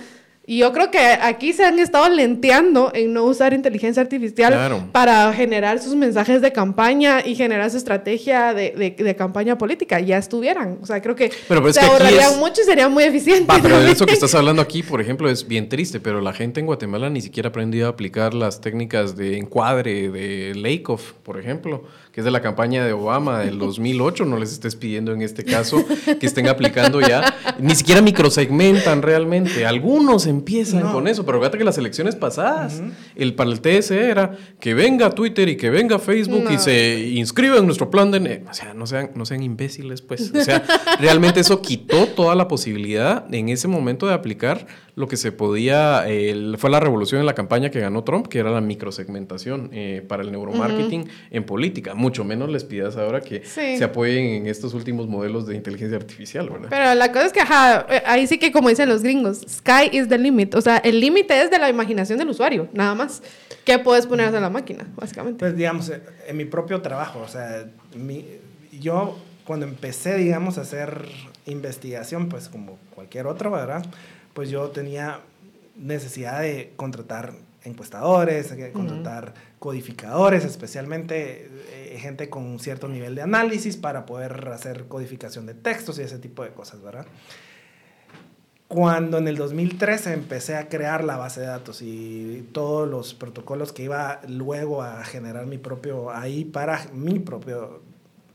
[0.49, 5.31] y yo creo que aquí se han estado lenteando en no usar inteligencia artificial para
[5.31, 9.99] generar sus mensajes de campaña y generar su estrategia de, de, campaña política.
[9.99, 10.79] Ya estuvieran.
[10.81, 13.53] O sea, creo que se ahorrarían mucho y sería muy eficiente.
[13.61, 16.65] pero eso que estás hablando aquí, por ejemplo, es bien triste, pero la gente en
[16.65, 21.83] Guatemala ni siquiera ha aprendido a aplicar las técnicas de encuadre de Lakoff, por ejemplo
[22.19, 25.45] que es de la campaña de Obama del 2008, no les estés pidiendo en este
[25.45, 25.85] caso
[26.19, 31.63] que estén aplicando ya, ni siquiera microsegmentan realmente, algunos empiezan con eso, pero fíjate que
[31.63, 32.81] las elecciones pasadas,
[33.15, 37.57] el para el TS era que venga Twitter y que venga Facebook y se inscriba
[37.57, 38.43] en nuestro plan de...
[38.49, 40.33] O sea, no sean, no sean imbéciles, pues.
[40.35, 40.61] O sea,
[40.99, 44.67] realmente eso quitó toda la posibilidad en ese momento de aplicar
[44.99, 46.03] lo que se podía,
[46.57, 50.23] fue la revolución en la campaña que ganó Trump, que era la microsegmentación eh, para
[50.23, 51.95] el neuromarketing en política.
[51.95, 56.49] Mucho menos les pidas ahora que se apoyen en estos últimos modelos de inteligencia artificial,
[56.49, 56.67] ¿verdad?
[56.69, 59.89] Pero la cosa es que, ajá, eh, ahí sí que como dicen los gringos, sky
[59.89, 60.53] is the limit.
[60.55, 63.23] O sea, el límite es de la imaginación del usuario, nada más.
[63.63, 65.39] ¿Qué puedes poner a la máquina, básicamente?
[65.39, 65.93] Pues, digamos,
[66.27, 67.69] en mi propio trabajo, o sea,
[68.81, 71.05] yo cuando empecé, digamos, a hacer
[71.45, 73.85] investigación, pues como cualquier otro, ¿verdad?
[74.33, 75.21] Pues yo tenía
[75.75, 83.21] necesidad de contratar encuestadores, de contratar codificadores, especialmente eh, gente con un cierto nivel de
[83.21, 87.05] análisis para poder hacer codificación de textos y ese tipo de cosas, ¿verdad?
[88.67, 93.73] Cuando en el 2013 empecé a crear la base de datos y todos los protocolos
[93.73, 97.81] que iba luego a generar mi propio ahí para mi propio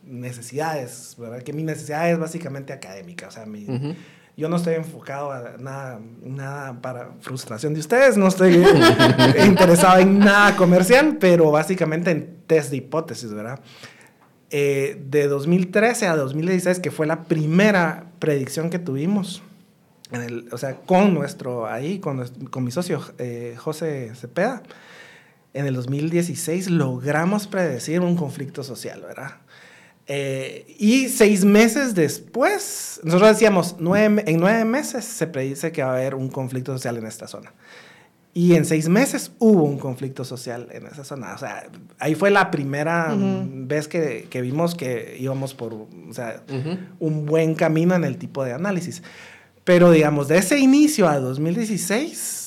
[0.02, 1.42] necesidades, ¿verdad?
[1.42, 3.64] Que mi necesidad es básicamente académica, o sea, mi,
[4.36, 8.64] yo no estoy enfocado a nada, nada para frustración de ustedes, no estoy
[9.44, 13.60] interesado en nada comercial, pero básicamente en test de hipótesis, ¿verdad?
[14.50, 19.42] Eh, de 2013 a 2016, que fue la primera predicción que tuvimos,
[20.52, 24.62] o sea, con nuestro, ahí, con, con mi socio eh, José Cepeda,
[25.54, 29.36] en el 2016 logramos predecir un conflicto social, ¿verdad?
[30.06, 35.90] Eh, y seis meses después, nosotros decíamos, nueve, en nueve meses se predice que va
[35.90, 37.52] a haber un conflicto social en esta zona.
[38.36, 41.34] Y en seis meses hubo un conflicto social en esa zona.
[41.34, 41.68] O sea,
[42.00, 46.42] ahí fue la primera vez que, que, vimos que íbamos por o sea,
[46.98, 49.04] un buen camino en el tipo de análisis.
[49.62, 52.43] Pero digamos, de ese inicio a 2016,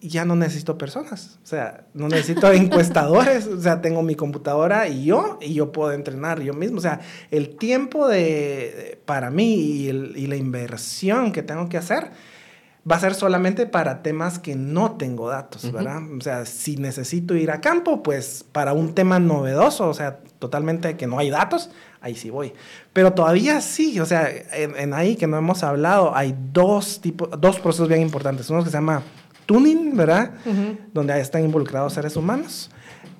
[0.00, 5.04] ya no necesito personas, o sea, no necesito encuestadores, o sea, tengo mi computadora y
[5.04, 9.88] yo, y yo puedo entrenar yo mismo, o sea, el tiempo de, para mí y,
[9.88, 12.10] y la inversión que tengo que hacer
[12.90, 16.00] va a ser solamente para temas que no tengo datos, ¿verdad?
[16.16, 20.96] O sea, si necesito ir a campo, pues para un tema novedoso, o sea, totalmente
[20.96, 21.70] que no hay datos,
[22.00, 22.54] ahí sí voy.
[22.92, 27.28] Pero todavía sí, o sea, en, en ahí que no hemos hablado, hay dos tipos,
[27.38, 28.48] dos procesos bien importantes.
[28.48, 29.02] Uno que se llama
[29.48, 30.32] tuning, ¿verdad?
[30.92, 32.70] Donde están involucrados seres humanos.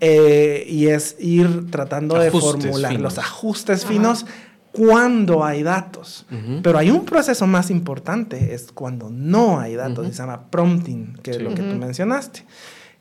[0.01, 4.27] Eh, y es ir tratando de formular los ajustes finos
[4.71, 6.27] cuando hay datos.
[6.63, 11.15] Pero hay un proceso más importante, es cuando no hay datos, y se llama prompting,
[11.23, 12.45] que es lo que tú mencionaste.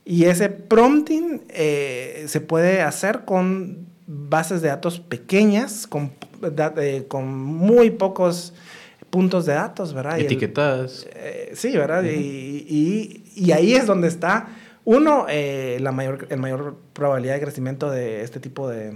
[0.06, 6.14] Y ese prompting eh, se puede hacer con bases de datos pequeñas, con,
[6.78, 8.54] eh, con muy pocos
[9.10, 10.20] puntos de datos, ¿verdad?
[10.20, 11.08] Etiquetadas.
[11.14, 12.04] Eh, sí, ¿verdad?
[12.04, 14.48] y, y, ahí es donde está,
[14.86, 18.94] uno, eh, la mayor, el mayor probabilidad de crecimiento de este tipo de,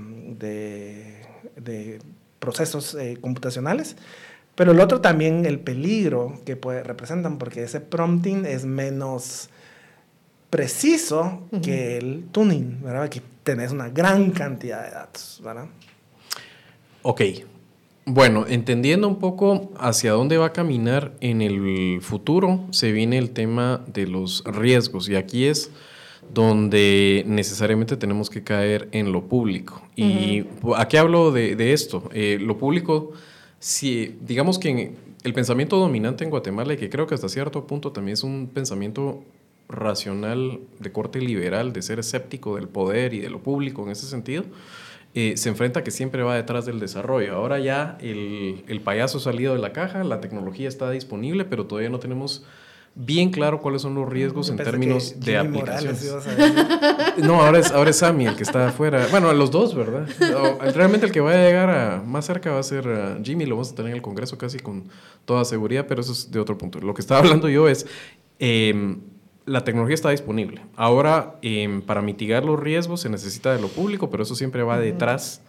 [1.57, 1.99] de,
[2.39, 3.95] procesos eh, computacionales,
[4.55, 9.49] pero el otro también el peligro que puede, representan, porque ese prompting es menos
[10.49, 13.09] preciso que el tuning, ¿verdad?
[13.09, 15.65] Que tenés una gran cantidad de datos, ¿verdad?
[17.03, 17.21] Ok,
[18.05, 23.31] bueno, entendiendo un poco hacia dónde va a caminar en el futuro, se viene el
[23.31, 25.71] tema de los riesgos y aquí es
[26.33, 29.81] donde necesariamente tenemos que caer en lo público.
[29.95, 30.45] ¿Y
[30.75, 32.09] a qué hablo de, esto?
[32.13, 33.11] Eh, lo público,
[33.59, 34.93] si digamos que
[35.23, 38.49] el pensamiento dominante en Guatemala, y que creo que hasta cierto punto también es un
[38.51, 39.23] pensamiento
[39.67, 44.05] racional de corte liberal, de ser escéptico del poder y de lo público en ese
[44.07, 44.43] sentido,
[45.13, 47.35] eh, se enfrenta que siempre va detrás del desarrollo.
[47.35, 51.65] Ahora ya el, el, payaso ha salido de la caja, la tecnología está disponible, pero
[51.65, 52.45] todavía no tenemos
[52.95, 55.95] bien claro cuáles son los riesgos en términos de aplicación.
[57.17, 59.07] no, ahora es, ahora es Sammy el que está afuera.
[59.11, 60.07] Bueno, los dos, ¿verdad?
[60.73, 63.55] realmente el que vaya a llegar a, más cerca va a ser uh, Jimmy, lo
[63.55, 64.85] vamos a tener en el Congreso casi con
[65.25, 66.79] toda seguridad, pero eso es de otro punto.
[66.79, 67.85] Lo que estaba hablando yo es...
[68.39, 68.97] Eh,
[69.45, 70.61] la tecnología está disponible.
[70.75, 74.79] Ahora, em, para mitigar los riesgos se necesita de lo público, pero eso siempre va
[74.79, 75.41] detrás.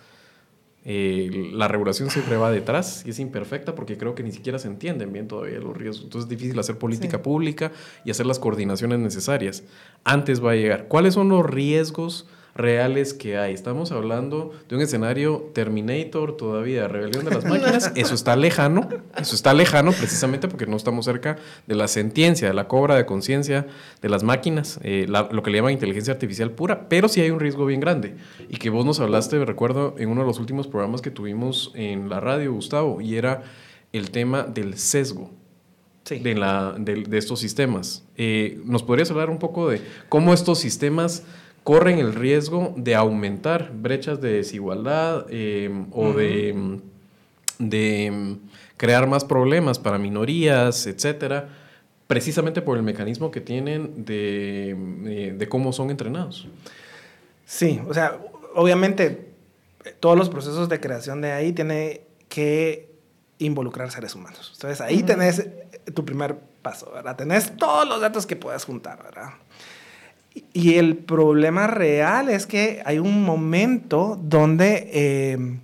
[0.84, 4.66] Eh, la regulación siempre va detrás y es imperfecta porque creo que ni siquiera se
[4.66, 6.04] entienden bien todavía los riesgos.
[6.04, 7.70] Entonces es difícil hacer política pública
[8.04, 9.62] y hacer las coordinaciones necesarias.
[10.02, 10.88] Antes va a llegar.
[10.88, 12.26] ¿Cuáles son los riesgos?
[12.54, 13.54] Reales que hay.
[13.54, 17.92] Estamos hablando de un escenario Terminator todavía, rebelión de las máquinas.
[17.96, 22.54] Eso está lejano, eso está lejano precisamente porque no estamos cerca de la sentiencia, de
[22.54, 23.66] la cobra de conciencia
[24.00, 27.40] de las máquinas, eh, lo que le llaman inteligencia artificial pura, pero sí hay un
[27.40, 28.16] riesgo bien grande.
[28.48, 32.08] Y que vos nos hablaste, recuerdo, en uno de los últimos programas que tuvimos en
[32.08, 33.42] la radio, Gustavo, y era
[33.92, 35.30] el tema del sesgo.
[36.10, 38.04] De, la, de, estos sistemas.
[38.16, 41.22] Eh, ¿Nos podrías hablar un poco de cómo estos sistemas
[41.64, 46.80] corren el riesgo de aumentar brechas de desigualdad em, o de,
[47.58, 48.38] de em,
[48.76, 51.48] crear más problemas para minorías, etcétera,
[52.06, 54.70] precisamente por el mecanismo que tienen de,
[55.06, 56.48] eh, de, cómo son entrenados.
[57.46, 58.18] Sí, o sea,
[58.54, 59.32] obviamente
[60.00, 62.92] todos los procesos de creación de ahí tiene que
[63.38, 64.52] involucrar seres humanos.
[64.54, 65.48] Entonces ahí tenés
[65.94, 67.16] tu primer paso, ¿verdad?
[67.16, 69.30] Tenés todos los datos que puedas juntar, ¿verdad?
[70.52, 75.58] Y el problema real es que hay un momento donde eh,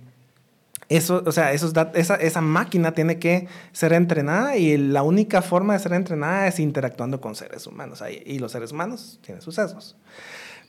[0.89, 5.93] eso, o sea, esa, máquina tiene que ser entrenada y la única forma de ser
[5.93, 8.03] entrenada es interactuando con seres humanos.
[8.25, 9.95] Y los seres humanos tienen sus sesgos.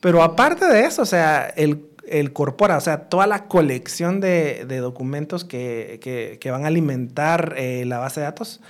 [0.01, 4.66] Pero aparte de eso, o sea, el, el corpora, o sea, toda la colección de,
[4.80, 8.61] documentos que, que, que, van a alimentar eh, la base de datos,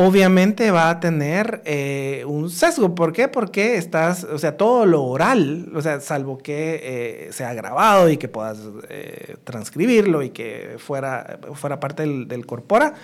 [0.00, 2.94] obviamente va a tener eh, un sesgo.
[2.94, 3.28] ¿Por qué?
[3.28, 6.80] Porque estás, o sea, todo lo oral, o sea, salvo que
[7.28, 12.94] eh, sea grabado y que puedas eh, transcribirlo y que fuera, fuera parte del, corpora,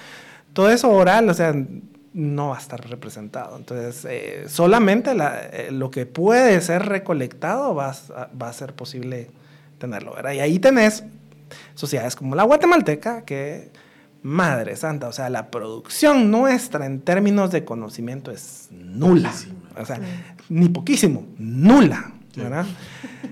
[0.55, 1.55] todo eso oral, o sea,
[2.14, 3.59] no va a estar representado.
[3.59, 9.28] Entonces, solamente la, lo que puede ser recolectado va a, va a ser posible
[9.78, 10.14] tenerlo.
[10.32, 11.05] Y ahí tenés
[11.74, 13.70] sociedades como la guatemalteca que
[14.26, 19.32] Madre santa, o sea, la producción nuestra en términos de conocimiento es nula.
[19.80, 20.00] O sea,
[20.48, 22.12] ni poquísimo, nula.
[22.34, 22.66] ¿verdad?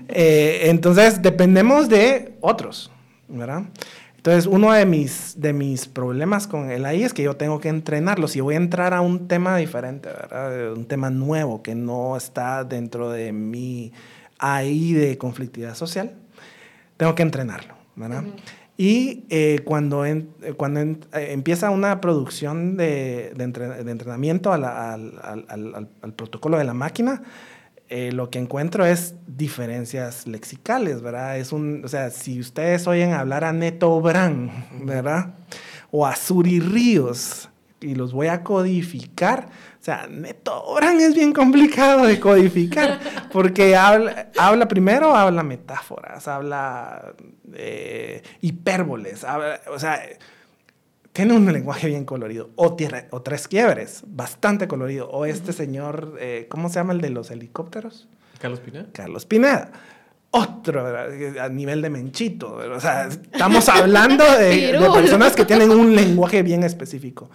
[0.07, 2.91] Eh, entonces, dependemos de otros.
[3.27, 3.63] ¿verdad?
[4.15, 7.67] Entonces, uno de mis, de mis problemas con el AI es que yo tengo que
[7.67, 8.29] entrenarlo.
[8.29, 10.71] Si voy a entrar a un tema diferente, ¿verdad?
[10.71, 13.91] un tema nuevo que no está dentro de mi
[14.39, 16.13] AI de conflictividad social,
[16.95, 17.75] tengo que entrenarlo.
[17.97, 18.23] ¿verdad?
[18.77, 20.25] Y eh, cuando, eh,
[20.57, 27.23] cuando eh, empieza una producción de, de, entrenamiento al, al, al, protocolo de la máquina,
[28.11, 31.37] lo que encuentro es diferencias lexicales, ¿verdad?
[31.37, 34.51] Es un, o sea, si ustedes oyen hablar a Neto Brand,
[34.83, 35.35] ¿verdad?
[35.91, 37.49] O a Suri Ríos,
[37.79, 39.49] y los voy a codificar,
[39.85, 42.99] o sea, Neto es bien complicado de codificar,
[43.31, 47.13] porque habla, habla primero, habla metáforas, habla
[47.53, 49.23] eh, hipérboles,
[49.71, 50.01] o sea,
[51.13, 52.75] tiene un lenguaje bien colorido, o,
[53.11, 57.29] o tres quiebres, bastante colorido, o este señor, eh, ¿cómo se llama el de los
[57.29, 58.07] helicópteros?
[58.39, 58.87] Carlos Pineda.
[58.91, 59.71] Carlos Pineda
[60.31, 60.85] otro
[61.39, 62.55] a nivel de menchito.
[62.55, 67.29] O sea, estamos hablando de, de, personas que tienen un lenguaje bien específico.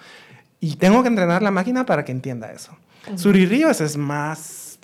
[0.60, 2.76] Y tengo que entrenar la máquina para que entienda eso.
[3.08, 4.78] Uh Ríos es más...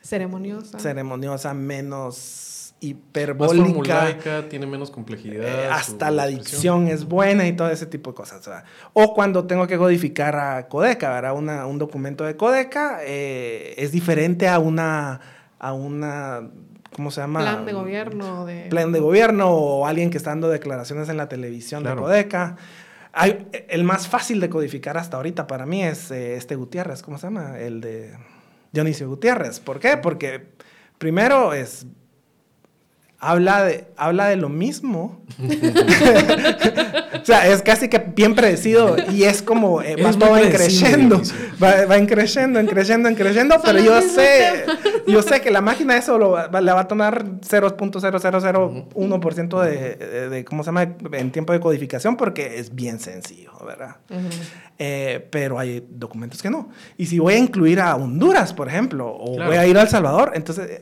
[0.00, 0.78] Ceremoniosa.
[0.78, 4.16] Ceremoniosa, menos hiperbólica.
[4.24, 5.46] Más tiene menos complejidad.
[5.46, 8.48] Eh, hasta la dicción es buena y todo ese tipo de cosas.
[8.92, 11.36] O cuando tengo que codificar a Codeca, ¿verdad?
[11.36, 15.20] Una, un documento de Codeca eh, es diferente a una,
[15.58, 16.50] a una
[16.96, 17.40] ¿cómo se llama?
[17.40, 18.46] Plan de gobierno.
[18.46, 18.66] De...
[18.70, 22.56] Plan de gobierno o alguien que está dando declaraciones en la televisión de Codeca
[23.12, 27.26] el más fácil de codificar hasta ahorita para mí es eh, este Gutiérrez, ¿cómo se
[27.26, 27.58] llama?
[27.58, 28.16] El de
[28.72, 29.60] Dionisio Gutiérrez.
[29.60, 29.96] ¿Por qué?
[29.96, 30.52] Porque
[30.98, 31.86] primero es
[33.20, 35.20] habla de, habla de lo mismo.
[37.22, 41.20] o sea, es casi que bien predecido y es como eh, va todo creciendo.
[41.62, 44.64] Va, va creciendo, creciendo, creciendo, pero yo sé,
[45.06, 50.44] yo sé que la máquina eso lo, le va a tomar 0.0001% de, de, de,
[50.44, 50.94] ¿cómo se llama?
[51.12, 53.98] En tiempo de codificación porque es bien sencillo, ¿verdad?
[54.78, 56.70] Eh, pero hay documentos que no.
[56.96, 59.88] Y si voy a incluir a Honduras, por ejemplo, o voy a ir a El
[59.88, 60.80] Salvador, entonces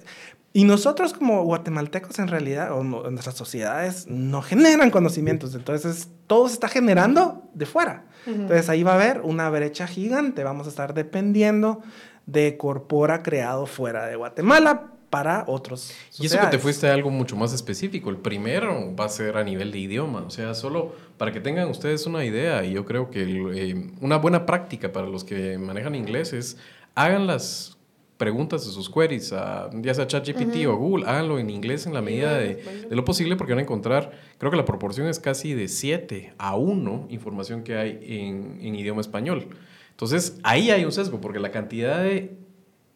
[0.53, 5.55] y nosotros como guatemaltecos en realidad, o nuestras sociedades, no generan conocimientos.
[5.55, 8.05] Entonces, todo se está generando de fuera.
[8.27, 10.45] Entonces, ahí va a haber una brecha gigante.
[10.45, 11.83] Vamos a estar dependiendo
[12.27, 15.93] de corpora creado fuera de Guatemala para otros.
[16.19, 18.11] Y eso que te fuiste a algo mucho más específico.
[18.11, 20.21] El primero va a ser a nivel de idioma.
[20.27, 23.23] O sea, solo para que tengan ustedes una idea, y yo creo que
[23.55, 26.59] eh, una buena práctica para los que manejan inglés es
[26.95, 27.78] hagan las
[28.19, 32.03] preguntas de sus queries, a, ya sea ChatGPT o Google, háganlo en inglés en la
[32.03, 32.57] medida de,
[32.91, 36.35] de, lo posible porque van a encontrar, creo que la proporción es casi de 7
[36.37, 39.47] a 1 información que hay en, en, idioma español.
[39.91, 42.37] Entonces, ahí hay un sesgo porque la cantidad de,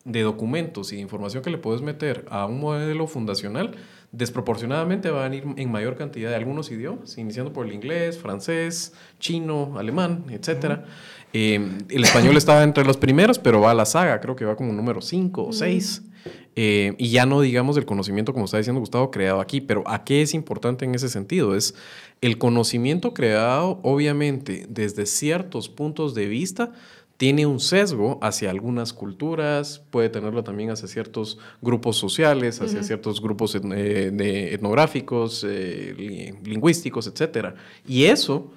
[0.05, 3.77] de documentos y de información que le puedes meter a un modelo fundacional
[4.13, 8.93] desproporcionadamente va a venir en mayor cantidad de algunos idiomas, iniciando por el inglés, francés,
[9.19, 10.85] chino, alemán, etcétera.
[11.33, 14.57] Eh, el español estaba entre los primeros, pero va a la saga, creo que va
[14.57, 16.03] como número 5 o 6.
[16.55, 20.05] Eh, y ya no digamos el conocimiento, como está diciendo Gustavo, creado aquí, pero ¿a
[20.05, 21.57] qué es importante en ese sentido?
[21.57, 21.75] Es
[22.21, 26.73] el conocimiento creado, obviamente, desde ciertos puntos de vista,
[27.17, 33.23] tiene un sesgo hacia algunas culturas, puede tenerlo también hacia ciertos grupos sociales, hacia ciertos
[33.23, 35.47] grupos eh, etnográficos,
[36.45, 37.55] lingüísticos, etc.
[37.87, 38.51] Y eso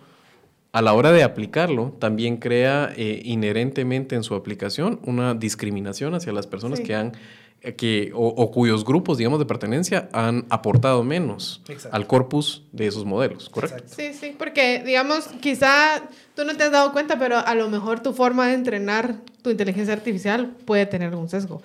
[0.75, 6.33] a la hora de aplicarlo, también crea eh, inherentemente en su aplicación una discriminación hacia
[6.33, 7.13] las personas que han
[7.61, 11.61] eh, que, o, cuyos grupos, digamos, de pertenencia han aportado menos
[11.93, 13.85] al corpus de esos modelos, ¿correcto?
[13.87, 16.03] Sí, sí, porque, digamos, quizá
[16.35, 19.51] tú no te has dado cuenta, pero a lo mejor tu forma de entrenar tu
[19.51, 21.61] inteligencia artificial puede tener un sesgo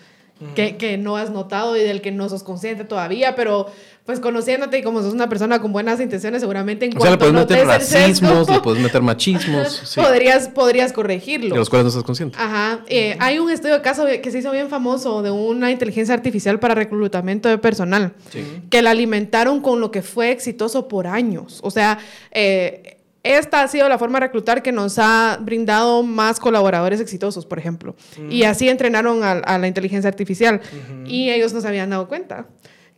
[0.55, 3.66] que, que, no has notado y del que no sos consciente todavía, pero
[4.07, 7.18] pues conociéndote y como sos una persona con buenas intenciones, seguramente en o sea, le
[7.18, 9.95] puedes meter racismos, le puedes meter machismos.
[9.97, 11.51] podrías, podrías corregirlo.
[11.51, 12.36] De los cuales no estás consciente.
[12.38, 12.80] Ajá.
[12.88, 16.59] Eh, hay un estudio de caso que se hizo bien famoso de una inteligencia artificial
[16.59, 18.14] para reclutamiento de personal,
[18.68, 21.61] que la alimentaron con lo que fue exitoso por años.
[21.62, 21.99] O sea,
[22.32, 27.45] eh, esta ha sido la forma de reclutar que nos ha brindado más colaboradores exitosos,
[27.47, 27.95] por ejemplo.
[28.31, 30.61] Y así entrenaron a, a la inteligencia artificial.
[31.07, 32.47] Y ellos no se habían dado cuenta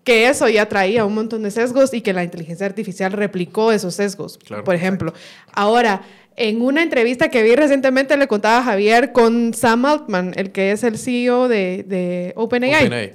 [0.04, 3.94] que eso ya traía un montón de sesgos y que la inteligencia artificial replicó esos
[3.94, 4.64] sesgos, Claro.
[4.64, 5.12] por ejemplo.
[5.52, 6.02] Ahora,
[6.34, 10.72] en una entrevista que vi recientemente le contaba a Javier con Sam Altman, el que
[10.72, 12.86] es el CEO de, de OpenAI.
[12.86, 13.12] OpenAI.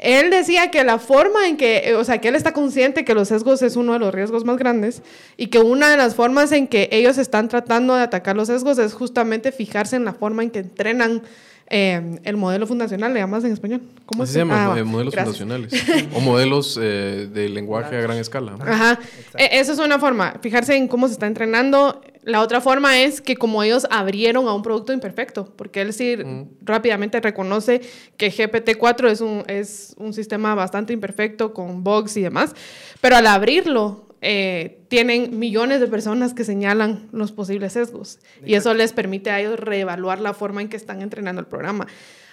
[0.00, 3.14] Él decía que la forma en que, eh, o sea, que él está consciente que
[3.14, 5.02] los sesgos es uno de los riesgos más grandes
[5.36, 8.78] y que una de las formas en que ellos están tratando de atacar los sesgos
[8.78, 11.22] es justamente fijarse en la forma en que entrenan
[11.70, 13.80] eh, el modelo fundacional, le llamas en español.
[14.04, 15.38] ¿Cómo Así se llama, Ah, eh, modelos gracias.
[15.38, 16.08] fundacionales.
[16.14, 18.56] o modelos eh, de lenguaje a gran escala.
[18.60, 18.98] Ajá.
[19.38, 22.00] E- Esa es una forma, fijarse en cómo se está entrenando.
[22.22, 26.16] La otra forma es que como ellos abrieron a un producto imperfecto, porque él sí
[26.60, 27.80] rápidamente reconoce
[28.18, 32.54] que GPT-4 es un, es un sistema bastante imperfecto con bugs y demás,
[33.00, 38.74] pero al abrirlo eh, tienen millones de personas que señalan los posibles sesgos y eso
[38.74, 41.86] les permite a ellos reevaluar la forma en que están entrenando el programa.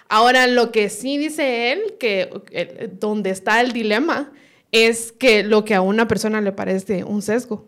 [0.09, 4.31] Ahora, lo que sí dice él, que eh, donde está el dilema,
[4.71, 7.65] es que lo que a una persona le parece un sesgo,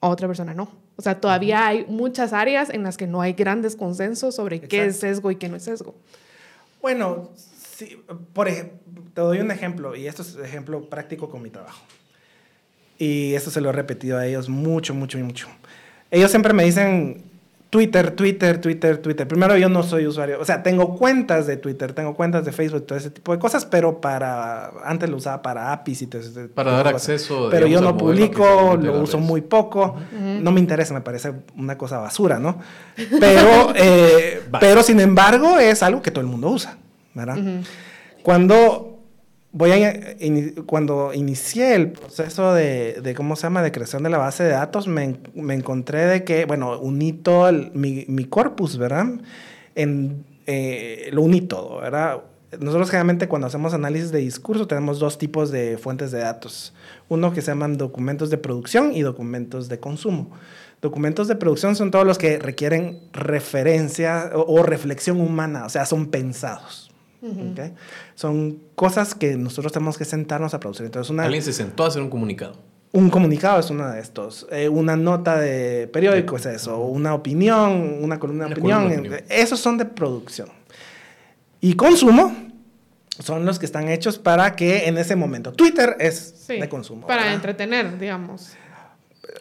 [0.00, 0.70] a otra persona no.
[0.96, 4.86] O sea, todavía hay muchas áreas en las que no hay grandes consensos sobre qué
[4.86, 5.94] es sesgo y qué no es sesgo.
[6.82, 8.02] Bueno, sí,
[8.32, 8.80] por ejemplo,
[9.14, 11.82] te doy un ejemplo, y esto es ejemplo práctico con mi trabajo.
[13.00, 15.48] Y esto se lo he repetido a ellos mucho, mucho y mucho.
[16.10, 17.22] Ellos siempre me dicen
[17.70, 19.26] Twitter, Twitter, Twitter, Twitter.
[19.26, 22.84] Primero, yo no soy usuario, o sea, tengo cuentas de Twitter, tengo cuentas de Facebook,
[22.84, 26.30] todo ese tipo de cosas, pero para, antes lo usaba para APIs y todo ese
[26.42, 27.08] tipo Para de dar cosas.
[27.08, 29.28] acceso, Pero yo no publico, lo uso redes.
[29.28, 32.58] muy poco, no me interesa, me parece una cosa basura, ¿no?
[33.18, 36.76] Pero, eh, pero sin embargo, es algo que todo el mundo usa,
[37.14, 37.38] ¿verdad?
[38.22, 38.89] Cuando
[39.52, 40.16] voy a
[40.66, 44.50] cuando inicié el proceso de, de, cómo se llama de creación de la base de
[44.50, 49.06] datos me, me encontré de que bueno uní todo mi, corpus verdad
[49.74, 52.20] en, eh, lo uní todo verdad
[52.58, 56.74] nosotros generalmente cuando hacemos análisis de discurso tenemos dos tipos de fuentes de datos.
[57.08, 60.30] Uno que se llaman documentos de producción y documentos de consumo.
[60.82, 66.06] Documentos de producción son todos los que requieren referencia o reflexión humana, o sea, son
[66.06, 66.89] pensados.
[67.22, 67.60] ¿Ok?
[68.14, 70.86] Son cosas que nosotros tenemos que sentarnos a producir.
[70.86, 72.54] Entonces, una, Alguien se sentó a hacer un comunicado.
[72.92, 74.46] un comunicado es uno de estos.
[74.50, 76.78] Eh, una nota de periódico es eso.
[76.78, 78.78] Una opinión, una columna de opinión.
[78.84, 79.24] columna de opinión.
[79.28, 80.48] Esos son de producción.
[81.60, 82.34] Y consumo
[83.18, 85.52] son los que están hechos para que en ese momento.
[85.52, 87.06] Twitter es Sí, de consumo.
[87.06, 87.34] Para ¿verdad?
[87.34, 88.54] entretener, digamos.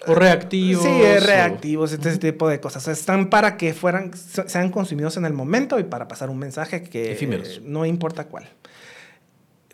[0.08, 0.84] O reactivos.
[0.84, 2.88] Sí, es o- reactivos, este tipo de cosas.
[2.88, 6.84] Están para que fueran, se- sean consumidos en el momento y para pasar un mensaje
[6.84, 7.62] que Efímeros.
[7.64, 8.48] no importa cuál.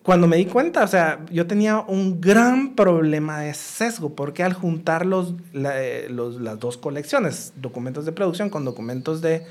[0.03, 4.53] Cuando me di cuenta, o sea, yo tenía un gran problema de sesgo, porque al
[4.53, 9.45] juntar los, la- eh, los- las dos colecciones, documentos de producción con documentos de,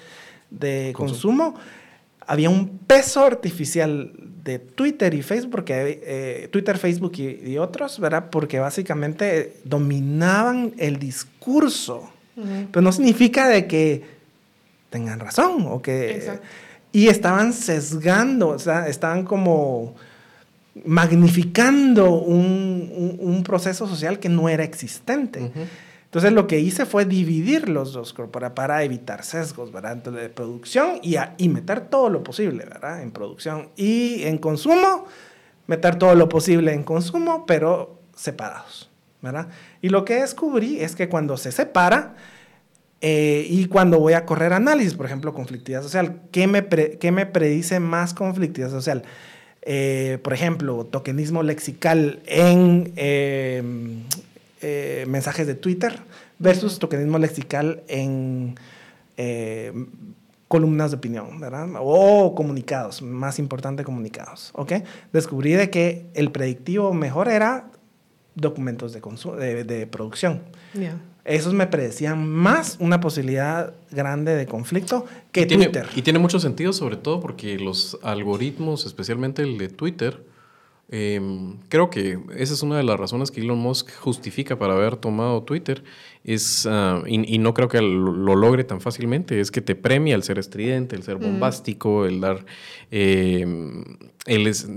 [0.50, 1.56] de consumo,
[2.24, 4.12] había un peso artificial
[4.44, 8.28] de Twitter y Facebook, porque eh, Twitter, Facebook y, y otros, ¿verdad?
[8.30, 12.10] Porque básicamente dominaban el discurso.
[12.70, 14.02] Pero no significa de que
[14.90, 16.10] tengan razón o que...
[16.16, 16.46] Exacto.
[16.92, 19.94] Y estaban sesgando, o sea, estaban como
[20.84, 25.50] magnificando un, un- un proceso social que no era existente.
[26.14, 29.94] Entonces lo que hice fue dividir los dos para, para evitar sesgos, ¿verdad?
[29.94, 33.02] Entonces, de producción y, y meter todo lo posible, ¿verdad?
[33.02, 35.06] En producción y en consumo,
[35.66, 38.88] meter todo lo posible en consumo, pero separados,
[39.22, 39.48] ¿verdad?
[39.82, 42.14] Y lo que descubrí es que cuando se separa
[43.00, 47.26] eh, y cuando voy a correr análisis, por ejemplo, conflictividad social, ¿qué me, qué me
[47.26, 49.02] predice más conflictividad social?
[49.62, 53.64] Eh, por ejemplo, tokenismo lexical en eh,
[54.66, 56.00] eh, mensajes de Twitter
[56.38, 58.54] versus tokenismo lexical en
[59.18, 59.74] eh,
[60.48, 61.68] columnas de opinión, ¿verdad?
[61.80, 64.72] O comunicados, más importante comunicados, ¿ok?
[65.12, 67.70] Descubrí de que el predictivo mejor era
[68.36, 69.02] documentos de,
[69.36, 70.40] de, de producción.
[71.26, 75.88] Esos me predecían más una posibilidad grande de conflicto que y tiene, Twitter.
[75.94, 80.20] Y tiene mucho sentido, sobre todo porque los algoritmos, especialmente el de Twitter,
[80.90, 81.20] eh,
[81.68, 85.42] creo que esa es una de las razones que Elon Musk justifica para haber tomado
[85.42, 85.82] Twitter.
[86.24, 89.74] Es, ah, y, y no creo que lo, lo logre tan fácilmente, es que te
[89.74, 92.44] premia el ser estridente, el ser bombástico, el dar
[92.90, 93.46] eh,
[94.26, 94.68] el es-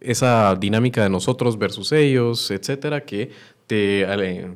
[0.00, 3.30] esa dinámica de nosotros versus ellos, etcétera, que
[3.66, 4.06] te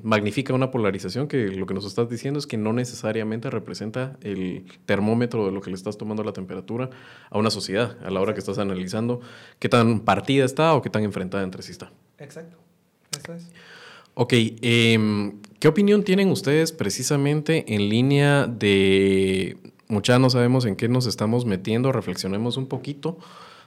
[0.02, 4.64] magnifica una polarización que lo que nos estás diciendo es que no necesariamente representa el
[4.86, 6.90] termómetro de lo que le estás tomando la temperatura
[7.28, 9.20] a una sociedad a la hora que estás analizando
[9.58, 11.90] qué tan partida está o qué tan enfrentada entre sí está.
[12.18, 12.56] Exacto.
[13.20, 13.50] Eso es.
[14.14, 19.56] Ok, em, ¿qué opinión tienen ustedes precisamente en línea de,
[19.88, 23.18] mucha no sabemos en qué nos estamos metiendo, reflexionemos un poquito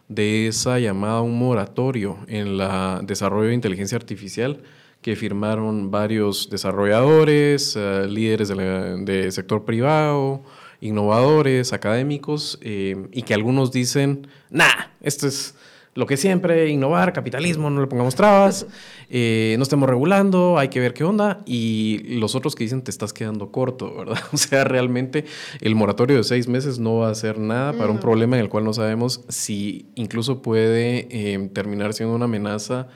[0.08, 4.62] de esa llamada un moratorio en la desarrollo de inteligencia artificial
[5.04, 10.42] que firmaron varios desarrolladores, eh, líderes del sector privado,
[10.80, 15.56] innovadores, académicos, eh, y que algunos dicen, nah, esto es
[15.94, 18.66] lo que siempre, innovar, capitalismo, no le pongamos trabas,
[19.10, 22.90] eh, no estemos regulando, hay que ver qué onda, y los otros que dicen te
[22.90, 24.18] estás quedando corto, ¿verdad?
[24.32, 25.26] O sea, realmente
[25.60, 28.50] el moratorio de seis meses no va a hacer nada para un problema en el
[28.50, 32.88] cual no sabemos si incluso puede terminar siendo una amenaza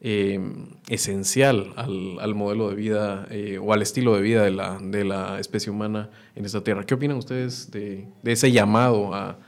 [0.00, 0.40] eh,
[0.88, 5.38] esencial al, modelo de vida eh, o al estilo de vida de la, de la
[5.40, 6.84] especie humana en esta tierra.
[6.84, 9.38] ¿Qué opinan ustedes de, ese llamado a,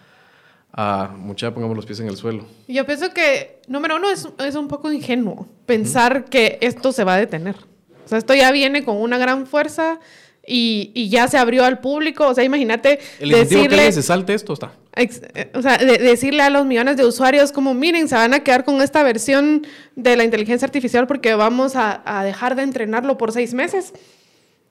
[0.73, 2.47] a mucha pongamos los pies en el suelo?
[2.69, 7.15] Yo pienso que, número uno, es, es un poco ingenuo pensar que esto se va
[7.15, 7.57] a detener.
[8.05, 9.99] O sea, esto ya viene con una gran fuerza
[10.47, 12.29] y, y ya se abrió al público.
[12.29, 13.01] O sea, imagínate.
[13.19, 14.73] El decirle, que se salte esto está.
[14.95, 18.65] Eh, o sea, decirle a los millones de usuarios como, miren, se van a quedar
[18.65, 23.33] con esta versión de la inteligencia artificial porque vamos a, a dejar de entrenarlo por
[23.33, 23.93] seis meses.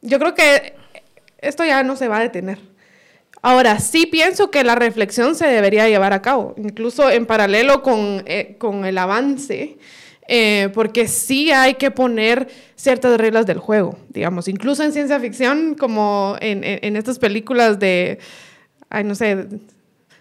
[0.01, 0.73] Yo creo que
[1.39, 2.59] esto ya no se va a detener.
[3.41, 8.23] Ahora, sí pienso que la reflexión se debería llevar a cabo, incluso en paralelo con,
[8.25, 9.77] eh, con el avance
[10.27, 15.75] eh, porque sí hay que poner ciertas reglas del juego, digamos, incluso en ciencia ficción,
[15.75, 18.19] como en, en, estas películas de,
[18.89, 19.47] ay, no sé,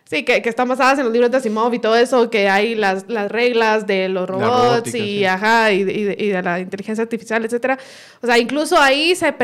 [0.04, 2.74] sí, que, que, están basadas en los libros de Asimov y todo eso, que hay
[2.74, 7.78] las, las reglas de los robots y, ajá, y, y, de, la inteligencia artificial, etcétera.
[8.20, 9.34] O sea, incluso ahí se,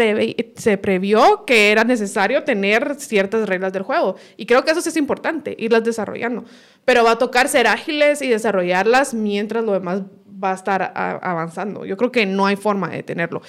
[0.56, 4.16] se previó que era necesario tener ciertas reglas del juego.
[4.36, 6.44] Y creo que eso sí es importante, irlas desarrollando.
[6.84, 10.02] Pero va a tocar ser ágiles y desarrollarlas mientras lo demás
[10.42, 11.84] va a estar avanzando.
[11.84, 13.42] Yo creo que no hay forma de detenerlo.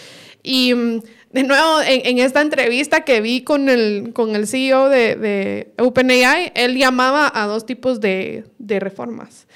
[0.44, 5.16] Y mm, de nuevo, en, esta entrevista que vi con el, con el CEO de,
[5.16, 9.48] de OpenAI, él llamaba a dos tipos de, de reformas.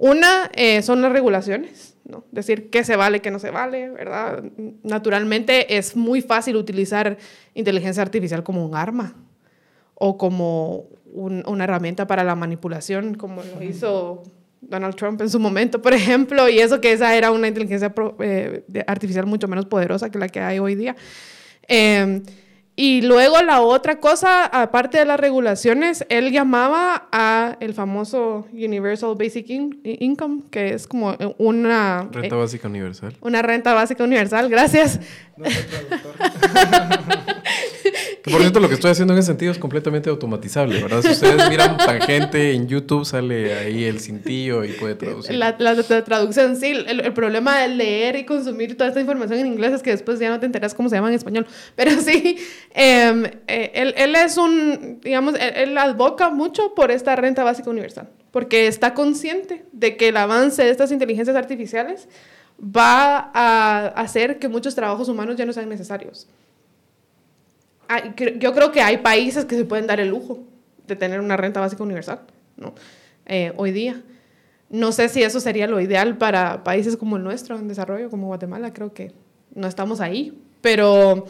[0.00, 2.24] Una eh, son las regulaciones, ¿no?
[2.32, 4.42] Decir qué se vale, qué no se vale, ¿verdad?
[4.82, 7.18] Naturalmente es muy fácil utilizar
[7.54, 9.14] inteligencia artificial como un arma
[9.94, 14.22] o como una herramienta para la manipulación, como lo hizo
[14.60, 18.64] Donald Trump en su momento, por ejemplo, y eso que esa era una inteligencia eh,
[18.86, 20.96] artificial mucho menos poderosa que la que hay hoy día.
[21.66, 22.22] Em,
[22.76, 29.16] y luego la otra cosa, aparte de las regulaciones, él llamaba a el famoso Universal
[29.18, 32.08] Basic Income, que es como una...
[32.10, 33.14] Renta básica universal.
[33.20, 34.98] Una renta básica universal, gracias.
[35.36, 36.14] No soy traductor.
[38.30, 41.02] por cierto, lo que estoy haciendo en ese sentido es completamente automatizable, ¿verdad?
[41.02, 45.36] Si ustedes miran tangente en YouTube, sale ahí el cintillo y puede traducir.
[45.36, 46.72] La, traducción, sí.
[46.86, 50.30] El, problema de leer y consumir toda esta información en inglés es que después ya
[50.30, 51.46] no te enteras cómo se llama en español.
[51.76, 52.38] Pero sí,
[52.74, 57.70] em, eh, él, él, es un, digamos, él, él advoca mucho por esta renta básica
[57.70, 62.08] universal, porque está consciente de que el avance de estas inteligencias artificiales
[62.60, 66.28] va a hacer que muchos trabajos humanos ya no sean necesarios
[68.38, 70.44] yo creo que hay países que se pueden dar el lujo
[70.86, 72.20] de tener una renta básica universal,
[72.56, 72.74] ¿no?
[73.26, 74.02] Eh, hoy día.
[74.68, 78.28] No sé si eso sería lo ideal para países como el nuestro, en desarrollo, como
[78.28, 79.12] Guatemala, creo que
[79.52, 81.26] no estamos ahí, pero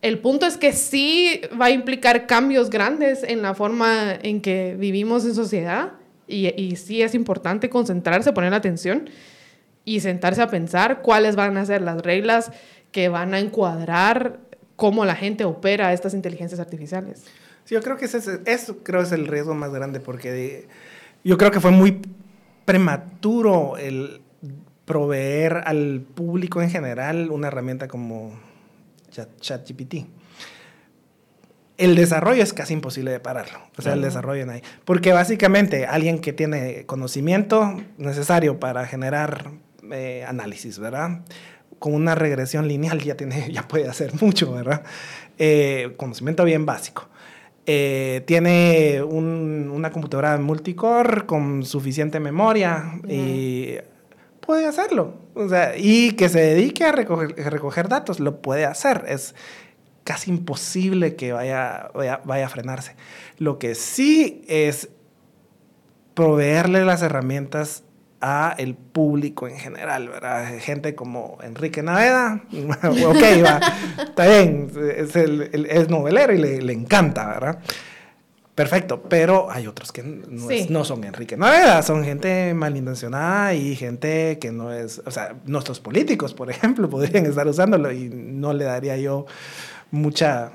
[0.00, 4.74] el punto es que sí va a implicar cambios grandes en la forma en que
[4.76, 5.92] vivimos en sociedad
[6.26, 9.08] y, y sí es importante concentrarse, poner atención
[9.84, 12.50] y sentarse a pensar cuáles van a ser las reglas
[12.90, 14.40] que van a encuadrar
[14.82, 17.22] cómo la gente opera estas inteligencias artificiales.
[17.64, 20.66] Sí, yo creo que ese, eso creo es el riesgo más grande porque
[21.22, 22.02] yo creo que fue muy
[22.64, 24.22] prematuro el
[24.84, 28.32] proveer al público en general una herramienta como
[29.40, 30.08] ChatGPT.
[31.78, 33.60] el desarrollo es casi imposible de pararlo.
[33.78, 34.62] O sea, el desarrollo en ahí.
[34.84, 39.52] Porque básicamente alguien que tiene conocimiento necesario para generar
[39.92, 41.20] eh, análisis, ¿verdad?
[41.82, 44.84] Con una regresión lineal ya, tiene, ya puede hacer mucho, ¿verdad?
[45.36, 47.08] Eh, conocimiento bien básico.
[47.66, 53.74] Eh, tiene una computadora multicore con suficiente memoria y
[54.40, 55.14] puede hacerlo.
[55.34, 59.04] O sea, y que se dedique a recoger, recoger, datos, lo puede hacer.
[59.08, 59.34] Es
[60.04, 62.94] casi imposible que vaya, vaya, vaya a frenarse.
[63.38, 64.88] Lo que sí es
[66.14, 67.84] proveerle las herramientas
[68.22, 70.48] a el público en general, ¿verdad?
[70.60, 73.60] Gente como Enrique Naveda, ok, va,
[74.04, 77.58] está bien, es, el, es novelero y le, le, encanta, ¿verdad?
[78.54, 83.74] perfecto, pero hay otros que no, es- no son Enrique Naveda, son gente malintencionada y
[83.74, 88.52] gente que no es, o sea, nuestros políticos, por ejemplo, podrían estar usándolo y no
[88.52, 89.26] le daría yo
[89.90, 90.52] mucha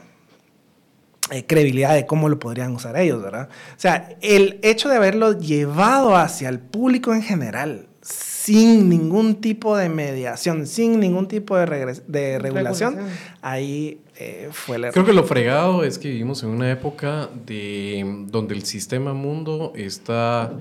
[1.31, 3.49] eh, credibilidad de cómo lo podrían usar ellos, ¿verdad?
[3.75, 9.75] O sea, el hecho de haberlo llevado hacia el público en general, sin ningún tipo
[9.75, 13.19] de mediación, sin ningún tipo de, regres- de regulación, Regulación.
[13.41, 14.93] ahí eh, fue el error.
[14.93, 19.73] Creo que lo fregado es que vivimos en una época de donde el sistema mundo
[19.75, 20.53] está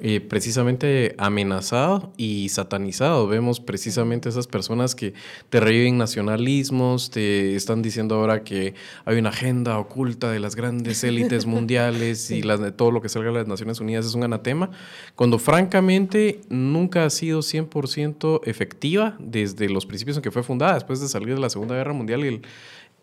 [0.00, 3.28] eh, precisamente amenazado y satanizado.
[3.28, 5.14] Vemos precisamente esas personas que
[5.50, 11.04] te reviven nacionalismos, te están diciendo ahora que hay una agenda oculta de las grandes
[11.04, 14.24] élites mundiales y las de todo lo que salga de las Naciones Unidas es un
[14.24, 14.70] anatema,
[15.14, 21.00] cuando francamente nunca ha sido 100% efectiva desde los principios en que fue fundada, después
[21.00, 22.42] de salir de la Segunda Guerra Mundial y el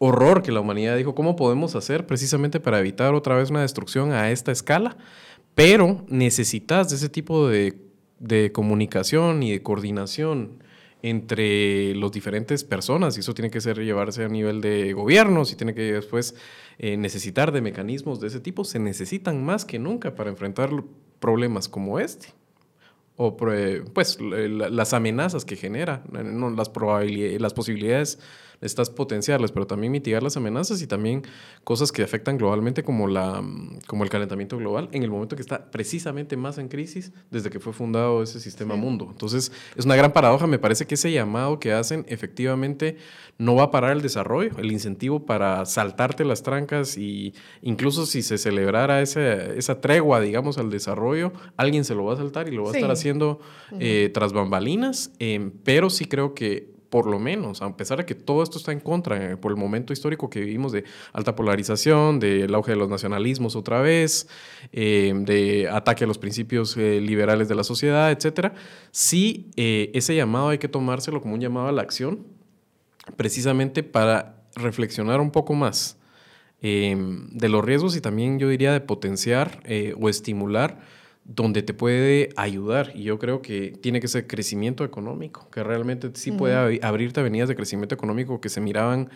[0.04, 4.12] horror que la humanidad dijo, ¿cómo podemos hacer precisamente para evitar otra vez una destrucción
[4.12, 4.98] a esta escala?
[5.56, 7.76] Pero necesitas de ese tipo de,
[8.20, 10.64] de comunicación y de coordinación
[11.04, 15.56] entre los diferentes personas y eso tiene que ser llevarse a nivel de gobiernos y
[15.56, 16.36] tiene que después
[16.78, 18.64] eh, necesitar de mecanismos de ese tipo.
[18.64, 20.70] Se necesitan más que nunca para enfrentar
[21.20, 22.30] problemas como este
[23.18, 23.52] o pro-
[23.94, 26.24] pues la- las amenazas que genera, eh,
[26.56, 28.20] las probabilidades, las posibilidades
[28.62, 31.24] estas potenciarlas, pero también mitigar las amenazas y también
[31.64, 33.44] cosas que afectan globalmente como la
[33.88, 37.60] como el calentamiento global en el momento que está precisamente más en crisis desde que
[37.60, 39.08] fue fundado ese sistema mundo.
[39.12, 42.98] Entonces, es una gran paradoja, me parece que ese llamado que hacen efectivamente
[43.38, 48.22] no va a parar el desarrollo, el incentivo para saltarte las trancas y incluso si
[48.22, 52.52] se celebrara ese- esa tregua, digamos, al desarrollo, alguien se lo va a saltar y
[52.56, 53.40] lo va a estar haciendo
[53.80, 58.16] eh, tras bambalinas, em, pero sí creo que por lo menos, a pesar de que
[58.16, 62.20] todo esto está en contra eh, por el momento histórico que vivimos de alta polarización,
[62.20, 64.28] del auge de los nacionalismos otra vez,
[64.74, 68.54] eh, de ataque a los principios eh, liberales de la sociedad, etcétera,
[68.92, 72.28] sí ese llamado hay que tomárselo como un llamado a la acción,
[73.16, 75.98] precisamente para reflexionar un poco más
[76.62, 79.64] de los riesgos y también yo diría de potenciar
[79.98, 80.82] o estimular
[81.36, 82.92] donde te puede ayudar.
[82.94, 87.20] Y yo creo que tiene que ser crecimiento económico, que realmente sí puede abri- abrirte
[87.20, 89.10] avenidas de crecimiento económico que se miraban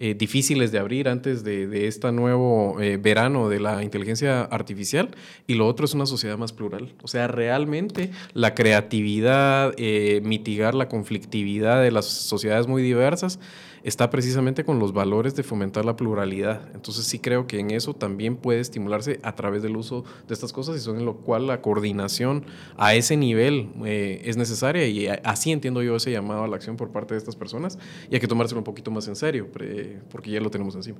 [0.00, 5.10] eh, difíciles de abrir antes de, de este nuevo eh, verano de la inteligencia artificial.
[5.46, 6.94] Y lo otro es una sociedad más plural.
[7.02, 13.40] O sea, realmente la creatividad, eh, mitigar la conflictividad de las sociedades muy diversas,
[13.82, 16.62] está precisamente con los valores de fomentar la pluralidad.
[16.74, 20.52] Entonces sí creo que en eso también puede estimularse a través del uso de estas
[20.52, 22.44] cosas y son en lo cual la coordinación
[22.76, 26.76] a ese nivel eh, es necesaria y así entiendo yo ese llamado a la acción
[26.76, 27.78] por parte de estas personas
[28.10, 30.98] y hay que tomárselo un poquito más en serio porque ya lo tenemos encima.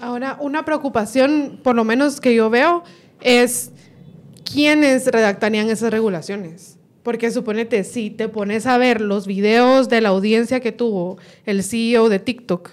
[0.00, 2.84] Ahora, una preocupación, por lo menos que yo veo,
[3.20, 3.72] es
[4.44, 6.78] quiénes redactarían esas regulaciones.
[7.08, 11.16] Porque suponete, si te pones a ver los videos de la audiencia que tuvo
[11.46, 12.68] el CEO de TikTok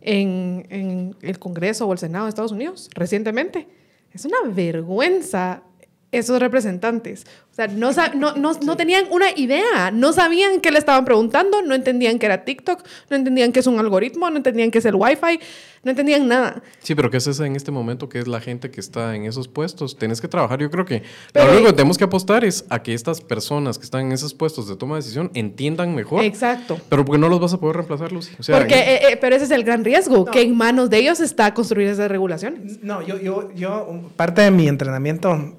[0.00, 3.68] en, en el Congreso o el Senado de Estados Unidos recientemente,
[4.12, 5.62] es una vergüenza
[6.12, 7.24] esos representantes.
[7.52, 11.04] O sea, no, sa- no, no, no tenían una idea, no sabían qué le estaban
[11.04, 14.78] preguntando, no entendían que era TikTok, no entendían que es un algoritmo, no entendían que
[14.78, 15.38] es el Wi-Fi,
[15.82, 16.62] no entendían nada.
[16.80, 18.08] Sí, pero ¿qué es esa en este momento?
[18.08, 19.96] que es la gente que está en esos puestos?
[19.96, 20.58] Tienes que trabajar.
[20.60, 23.78] Yo creo que Pero- lo único que tenemos que apostar es a que estas personas
[23.78, 26.24] que están en esos puestos de toma de decisión entiendan mejor.
[26.24, 26.78] Exacto.
[26.88, 28.32] Pero porque no los vas a poder reemplazar, Lucy.
[28.38, 30.98] O sea, Porque, eh, eh, pero ese es el gran riesgo, que en manos de
[30.98, 32.82] ellos está construir esas regulaciones.
[32.82, 35.56] No, yo, yo, yo, parte de mi entrenamiento,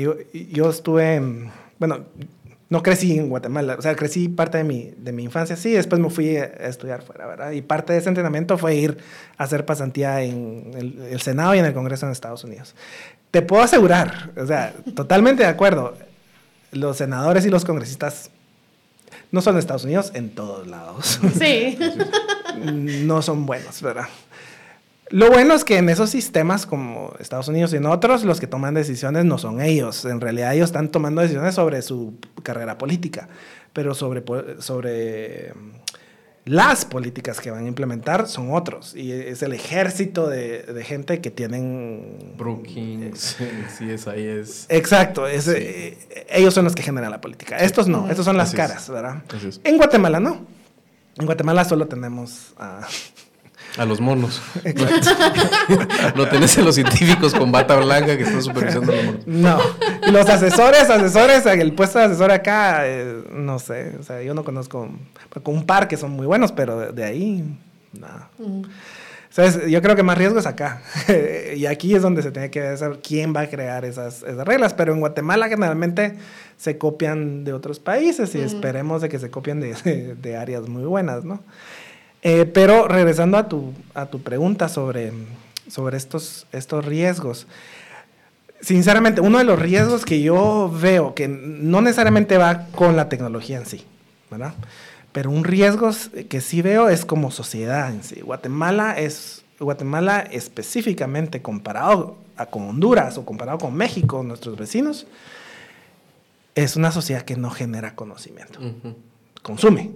[0.00, 0.16] yo,
[0.50, 2.00] yo estuve, en- bueno,
[2.68, 6.00] no crecí en Guatemala, o sea, crecí parte de mi, de mi infancia, sí, después
[6.00, 7.50] me fui a estudiar fuera, ¿verdad?
[7.50, 8.96] Y parte de ese entrenamiento fue ir
[9.36, 12.74] a hacer pasantía en el, el Senado y en el Congreso en Estados Unidos.
[13.30, 15.94] Te puedo asegurar, o sea, totalmente de acuerdo,
[16.70, 18.30] los senadores y los congresistas
[19.30, 21.78] no son de Estados Unidos en todos lados Sí.
[22.64, 24.06] no son buenos, ¿verdad?
[25.12, 28.46] Lo bueno es que en esos sistemas como Estados Unidos y en otros, los que
[28.46, 30.06] toman decisiones no son ellos.
[30.06, 33.28] En realidad ellos están tomando decisiones sobre su carrera política,
[33.74, 34.24] pero sobre,
[34.58, 35.70] sobre mm,
[36.46, 38.96] las políticas que van a implementar son otros.
[38.96, 42.32] Y es el ejército de, de gente que tienen...
[42.38, 43.36] Brookings,
[43.78, 44.66] CSI es.
[44.70, 45.98] Exacto, es, eh,
[46.30, 47.58] ellos son los que generan la política.
[47.58, 48.66] Estos no, estos son las Así es.
[48.66, 49.22] caras, ¿verdad?
[49.46, 49.60] Es.
[49.62, 50.46] En Guatemala no.
[51.18, 52.88] En Guatemala solo tenemos a...
[53.78, 54.42] A los monos.
[56.14, 59.26] Lo tenés en los científicos con bata blanca que están supervisando a los monos.
[59.26, 59.58] No.
[60.06, 63.94] Y los asesores, asesores, el puesto de asesor acá, eh, no sé.
[63.98, 64.90] O sea, yo no conozco
[65.42, 67.44] con un par que son muy buenos, pero de, de ahí,
[67.98, 68.28] nada.
[69.34, 70.82] Entonces, yo creo que más riesgo es acá.
[71.56, 74.74] y aquí es donde se tiene que ver quién va a crear esas, esas, reglas.
[74.74, 76.18] Pero en Guatemala generalmente
[76.58, 80.84] se copian de otros países y esperemos de que se copien de, de, áreas muy
[80.84, 81.40] buenas, ¿no?
[82.22, 85.12] Eh, pero regresando a tu, a tu pregunta sobre,
[85.68, 87.48] sobre estos, estos riesgos.
[88.60, 93.58] Sinceramente, uno de los riesgos que yo veo, que no necesariamente va con la tecnología
[93.58, 93.84] en sí,
[94.30, 94.54] ¿verdad?
[95.10, 95.90] Pero un riesgo
[96.28, 98.20] que sí veo es como sociedad en sí.
[98.20, 105.08] Guatemala es, Guatemala específicamente comparado a, con Honduras o comparado con México, nuestros vecinos,
[106.54, 108.60] es una sociedad que no genera conocimiento.
[109.42, 109.90] Consume,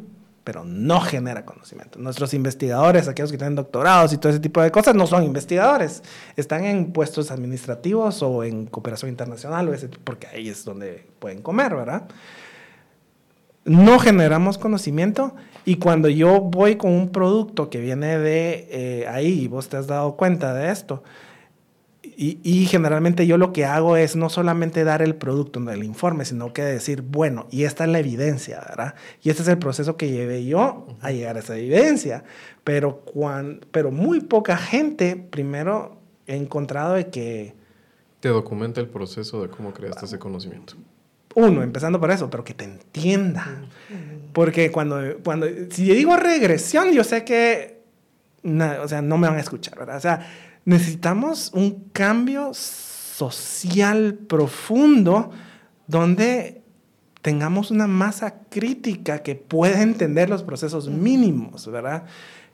[0.47, 1.99] pero no genera conocimiento.
[1.99, 6.05] Nuestros investigadores, aquellos que tienen doctorados y todo ese tipo de cosas, no son investigadores.
[6.37, 9.69] Están en puestos administrativos o en cooperación internacional,
[10.05, 12.05] porque ahí es donde pueden comer, ¿verdad?
[13.65, 19.41] no generamos conocimiento y cuando yo voy con un producto que viene de eh, ahí,
[19.41, 21.03] y vos te has dado cuenta de esto,
[22.19, 26.25] y, generalmente yo lo que hago es no solamente dar el producto en el informe,
[26.25, 28.95] sino que decir, bueno, y esta es la evidencia, ¿verdad?
[29.23, 32.25] Y este es el proceso que llevé yo a llegar a esa evidencia.
[32.65, 37.55] Pero, cuando, pero muy poca gente, primero, he encontrado de que...
[38.21, 40.75] Te documenta el proceso de cómo creaste ese conocimiento.
[41.35, 43.47] Uno, empezando por eso, pero que te entienda.
[44.33, 47.83] Porque cuando, cuando, si digo regresión, yo sé que,
[48.43, 49.99] o sea, no me van a escuchar, ¿verdad?
[49.99, 50.27] O sea,
[50.67, 55.31] necesitamos un cambio social profundo
[55.87, 56.61] donde
[57.23, 62.05] tengamos una masa crítica que pueda entender los procesos mínimos, ¿verdad?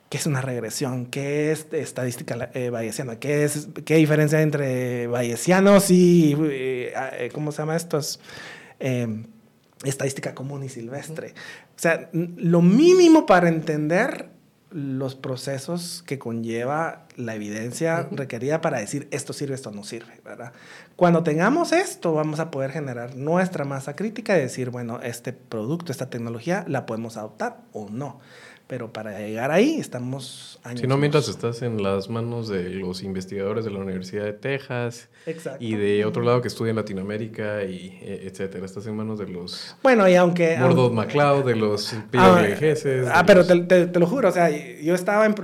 [0.08, 1.06] ¿Qué es una regresión?
[1.06, 3.16] ¿Qué es estadística eh, bayesiana?
[3.16, 8.20] ¿Qué, es, ¿Qué diferencia entre bayesianos y, eh, eh, ¿cómo se llama estos?
[8.78, 9.24] Em,
[9.84, 11.32] estadística común y silvestre.
[11.76, 14.28] O sea, lo mínimo para entender
[14.72, 20.52] los procesos que conlleva la evidencia requerida para decir esto sirve, esto no sirve, ¿verdad?
[20.96, 25.92] Cuando tengamos esto, vamos a poder generar nuestra masa crítica y decir, bueno, este producto,
[25.92, 28.20] esta tecnología, la podemos adoptar o no.
[28.72, 30.80] Pero para llegar ahí estamos años.
[30.80, 35.10] Si no, mientras estás en las manos de los investigadores de la Universidad de Texas
[35.60, 39.28] y de otro lado que estudia en Latinoamérica y e, etcétera, estás en manos de
[39.28, 39.76] los.
[39.82, 40.56] Bueno, y aunque.
[40.58, 43.08] Mordot MacLeod, de los PWGs.
[43.08, 45.34] Ah, ah pero te, te, lo juro, o sea, yo estaba en.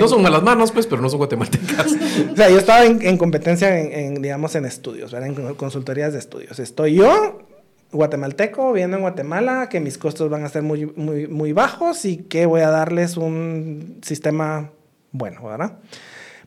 [0.00, 1.92] no son malas manos, pues, pero no son guatemaltecas.
[2.32, 5.28] o sea, yo estaba en, en competencia en, digamos, en estudios, ¿verdad?
[5.28, 6.58] En consultorías de estudios.
[6.58, 7.46] Estoy yo
[7.92, 12.18] guatemalteco viendo en Guatemala, que mis costos van a ser muy, muy, muy bajos y
[12.18, 14.70] que voy a darles un sistema
[15.12, 15.78] bueno, ¿verdad?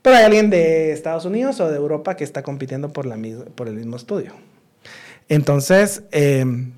[0.02, 3.18] Pero hay alguien de Estados Unidos o de Europa que está compitiendo por, la,
[3.56, 4.34] por el mismo estudio.
[5.30, 6.74] Entonces, em,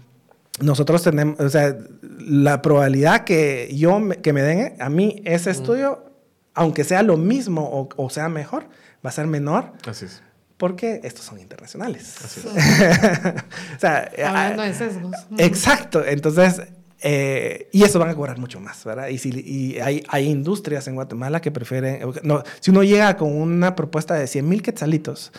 [0.60, 6.06] nosotros tenemos, o sea, la probabilidad que yo, que me den a mí ese estudio,
[6.53, 8.64] aunque sea lo mismo o, o sea mejor,
[9.06, 9.72] va a ser menor.
[9.88, 10.22] Así es
[10.64, 12.15] porque estos son internacionales.
[12.23, 15.14] Así o sea, Hablando de sesgos.
[15.38, 16.06] Exacto.
[16.06, 16.61] Entonces,
[17.02, 19.10] eh, y eso van a cobrar mucho más, ¿verdad?
[19.10, 23.35] Y, si, y hay, hay, industrias en Guatemala que prefieren, no, si uno llega con
[23.35, 25.34] una propuesta de 100 mil quetzalitos,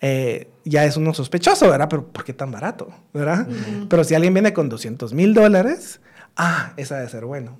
[0.00, 1.86] eh, ya es uno sospechoso, ¿verdad?
[1.88, 2.88] Pero ¿por qué tan barato?
[3.14, 3.46] ¿Verdad?
[3.88, 6.00] Pero si alguien viene con 200 mil dólares,
[6.36, 7.56] ah, esa debe ser bueno.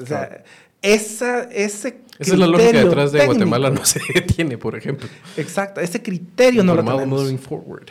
[0.00, 0.44] O sea,
[0.80, 5.08] esa, ese Esa es la lógica detrás de Guatemala no se detiene, por ejemplo.
[5.38, 7.40] Exacto, ese criterio no lo tenemos.
[7.40, 7.86] Forward.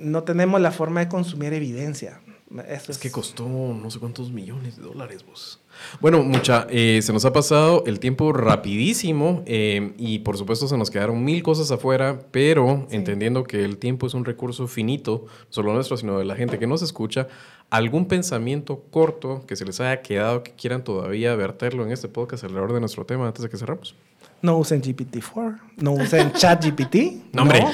[0.00, 2.20] no tenemos la forma de consumir evidencia.
[2.68, 5.58] es, que costó no sé cuántos millones de dólares vos.
[6.00, 10.76] Bueno, mucha, eh, se nos ha pasado el tiempo rapidísimo eh, y por supuesto se
[10.76, 15.46] nos quedaron mil cosas afuera, pero entendiendo que el tiempo es un recurso finito, no
[15.48, 17.26] solo nuestro, sino de la gente que nos escucha,
[17.72, 22.44] algún pensamiento corto que se les haya quedado que quieran todavía verterlo en este podcast
[22.44, 23.94] alrededor de nuestro tema antes de que cerramos.
[24.42, 27.32] No usen GPT-4, no usen ChatGPT.
[27.32, 27.64] no, hombre.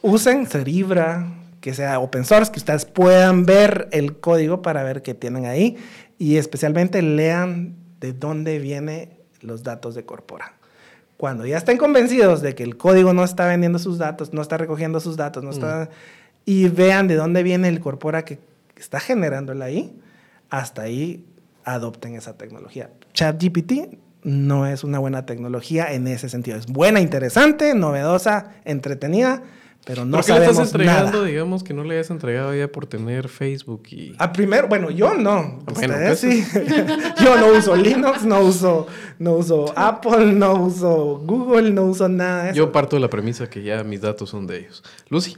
[0.00, 1.30] Usen Cerebra,
[1.60, 5.76] que sea open source, que ustedes puedan ver el código para ver qué tienen ahí
[6.16, 10.54] y especialmente lean de dónde vienen los datos de Corpora.
[11.18, 14.56] Cuando ya estén convencidos de que el código no está vendiendo sus datos, no está
[14.56, 15.90] recogiendo sus datos, no está...
[15.90, 15.94] Mm.
[16.48, 18.38] Y vean de dónde viene el Corpora que
[18.76, 19.98] está generándola ahí,
[20.50, 21.24] hasta ahí
[21.64, 22.90] adopten esa tecnología.
[23.12, 26.56] ChatGPT no es una buena tecnología en ese sentido.
[26.56, 29.42] Es buena, interesante, novedosa, entretenida,
[29.86, 32.86] pero no ¿Por qué le estás entregando, digamos, que no le hayas entregado ya por
[32.86, 34.16] tener Facebook y...
[34.18, 35.60] A primero, bueno, yo no.
[35.64, 36.44] Bueno, Ustedes pues sí.
[37.24, 38.88] yo no uso Linux, no uso,
[39.20, 42.56] no uso Apple, no uso Google, no uso nada de eso.
[42.56, 44.82] Yo parto de la premisa que ya mis datos son de ellos.
[45.08, 45.36] Lucy.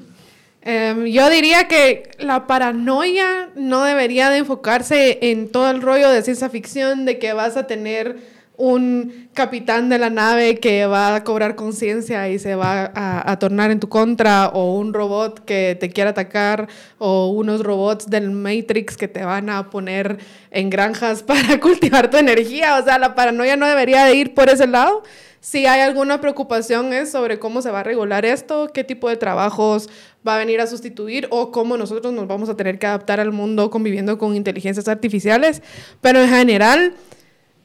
[0.63, 6.23] Em, yo diría que la paranoia no debería de enfocarse en todo el rollo de
[6.23, 8.17] ciencia ficción de que vas a tener
[8.59, 13.39] un capitán de la nave que va a cobrar conciencia y se va a, a,
[13.39, 16.67] tornar en tu contra, o un robot que te quiere atacar,
[16.99, 20.19] o unos robots del Matrix que te van a poner
[20.51, 22.79] en granjas para cultivar tu energía.
[22.79, 25.05] O sea, la paranoia no debería de ir por ese lado.
[25.41, 29.17] Si hay alguna preocupación es sobre cómo se va a regular esto, qué tipo de
[29.17, 29.89] trabajos
[30.27, 33.32] va a venir a sustituir o cómo nosotros nos vamos a tener que adaptar al
[33.32, 35.62] mundo conviviendo con inteligencias artificiales.
[36.01, 36.95] Pero en general,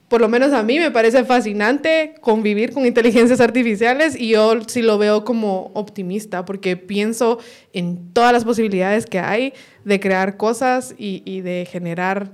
[0.07, 4.81] por lo menos a mí me parece fascinante convivir con inteligencias artificiales y yo sí
[4.81, 7.39] lo veo como optimista porque pienso
[7.73, 9.53] en todas las posibilidades que hay
[9.85, 12.31] de crear cosas y, y de generar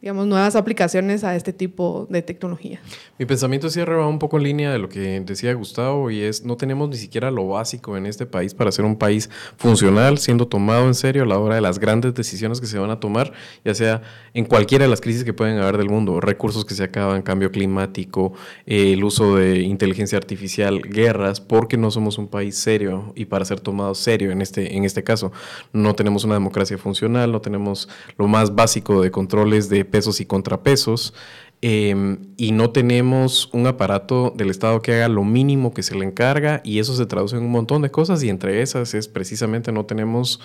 [0.00, 2.80] digamos, nuevas aplicaciones a este tipo de tecnología.
[3.18, 6.44] Mi pensamiento cierra va un poco en línea de lo que decía Gustavo y es,
[6.44, 10.46] no tenemos ni siquiera lo básico en este país para ser un país funcional, siendo
[10.46, 13.32] tomado en serio a la hora de las grandes decisiones que se van a tomar,
[13.64, 14.02] ya sea
[14.34, 17.50] en cualquiera de las crisis que pueden haber del mundo, recursos que se acaban, cambio
[17.50, 18.34] climático,
[18.66, 23.44] eh, el uso de inteligencia artificial, guerras, porque no somos un país serio y para
[23.44, 25.32] ser tomado serio en este, en este caso.
[25.72, 30.26] No tenemos una democracia funcional, no tenemos lo más básico de controles de pesos y
[30.26, 31.14] contrapesos.
[31.60, 36.04] Em, y no tenemos un aparato del Estado que haga lo mínimo que se le
[36.04, 39.72] encarga y eso se traduce en un montón de cosas y entre esas es precisamente
[39.72, 40.40] no tenemos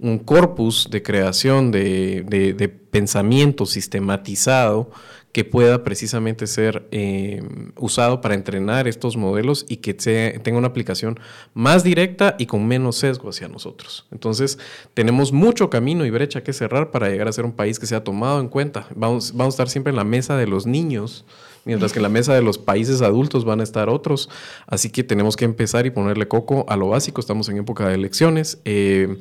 [0.00, 4.90] un corpus de creación de, de pensamiento sistematizado
[5.36, 7.42] que pueda precisamente ser eh,
[7.76, 11.20] usado para entrenar estos modelos y que tenga una aplicación
[11.52, 14.06] más directa y con menos sesgo hacia nosotros.
[14.10, 14.58] Entonces,
[14.94, 18.02] tenemos mucho camino y brecha que cerrar para llegar a ser un país que sea
[18.02, 18.86] tomado en cuenta.
[18.96, 21.26] Vamos, a estar siempre en la mesa de los niños,
[21.66, 24.30] mientras que en la mesa de los países adultos van a estar otros.
[24.66, 27.20] Así que tenemos que empezar y ponerle coco a lo básico.
[27.20, 28.58] Estamos en época de elecciones.
[28.64, 29.18] Eh,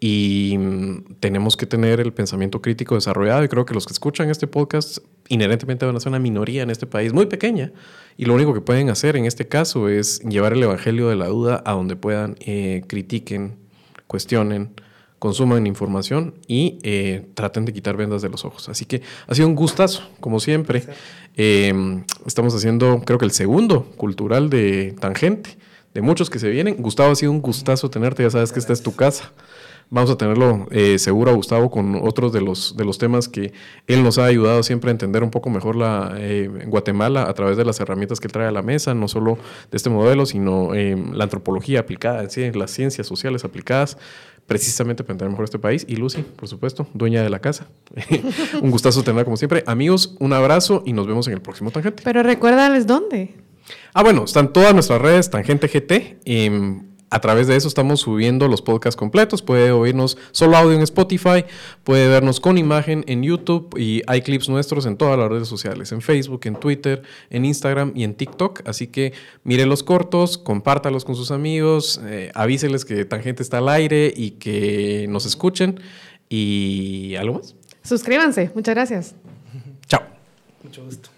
[0.00, 4.30] y mm, tenemos que tener el pensamiento crítico desarrollado y creo que los que escuchan
[4.30, 4.98] este podcast
[5.28, 7.72] inherentemente van a ser una minoría en este país muy pequeña
[8.16, 11.26] y lo único que pueden hacer en este caso es llevar el evangelio de la
[11.26, 13.56] duda a donde puedan, eh, critiquen,
[14.06, 14.74] cuestionen,
[15.18, 18.68] consuman información y eh, traten de quitar vendas de los ojos.
[18.68, 20.84] Así que ha sido un gustazo, como siempre.
[21.36, 25.58] Em, estamos haciendo creo que el segundo cultural de Tangente,
[25.94, 26.76] de muchos que se vienen.
[26.78, 29.32] Gustavo, ha sido un gustazo tenerte, ya sabes que esta es tu casa.
[29.88, 33.52] Vamos a tenerlo eh, seguro a Gustavo con otros de los, de los temas que
[33.86, 37.56] él nos ha ayudado siempre a entender un poco mejor la, eh, Guatemala a través
[37.56, 39.38] de las herramientas que él trae a la mesa, no solo
[39.70, 43.96] de este modelo, sino eh, la antropología aplicada, las ciencias sociales aplicadas
[44.46, 45.84] precisamente para entender mejor este país.
[45.88, 47.68] Y Lucy, por supuesto, dueña de la casa.
[48.62, 49.62] un gustazo tenerla como siempre.
[49.66, 52.02] Amigos, un abrazo y nos vemos en el próximo Tangente.
[52.04, 53.34] Pero recuérdales dónde.
[53.92, 56.18] Ah, bueno, están todas nuestras redes Tangente GT.
[56.24, 59.42] Em, a través de eso estamos subiendo los podcasts completos.
[59.42, 61.44] Puede oírnos solo audio en Spotify,
[61.84, 65.92] puede vernos con imagen en YouTube y hay clips nuestros en todas las redes sociales,
[65.92, 68.68] en Facebook, en Twitter, en Instagram y en TikTok.
[68.68, 69.12] Así que
[69.44, 74.32] mire los cortos, compártalos con sus amigos, eh, avíseles que Tangente está al aire y
[74.32, 75.80] que nos escuchen.
[76.28, 77.54] ¿Y algo más?
[77.82, 78.50] Suscríbanse.
[78.54, 79.14] Muchas gracias.
[79.86, 80.02] Chao.
[80.64, 81.10] Mucho gusto.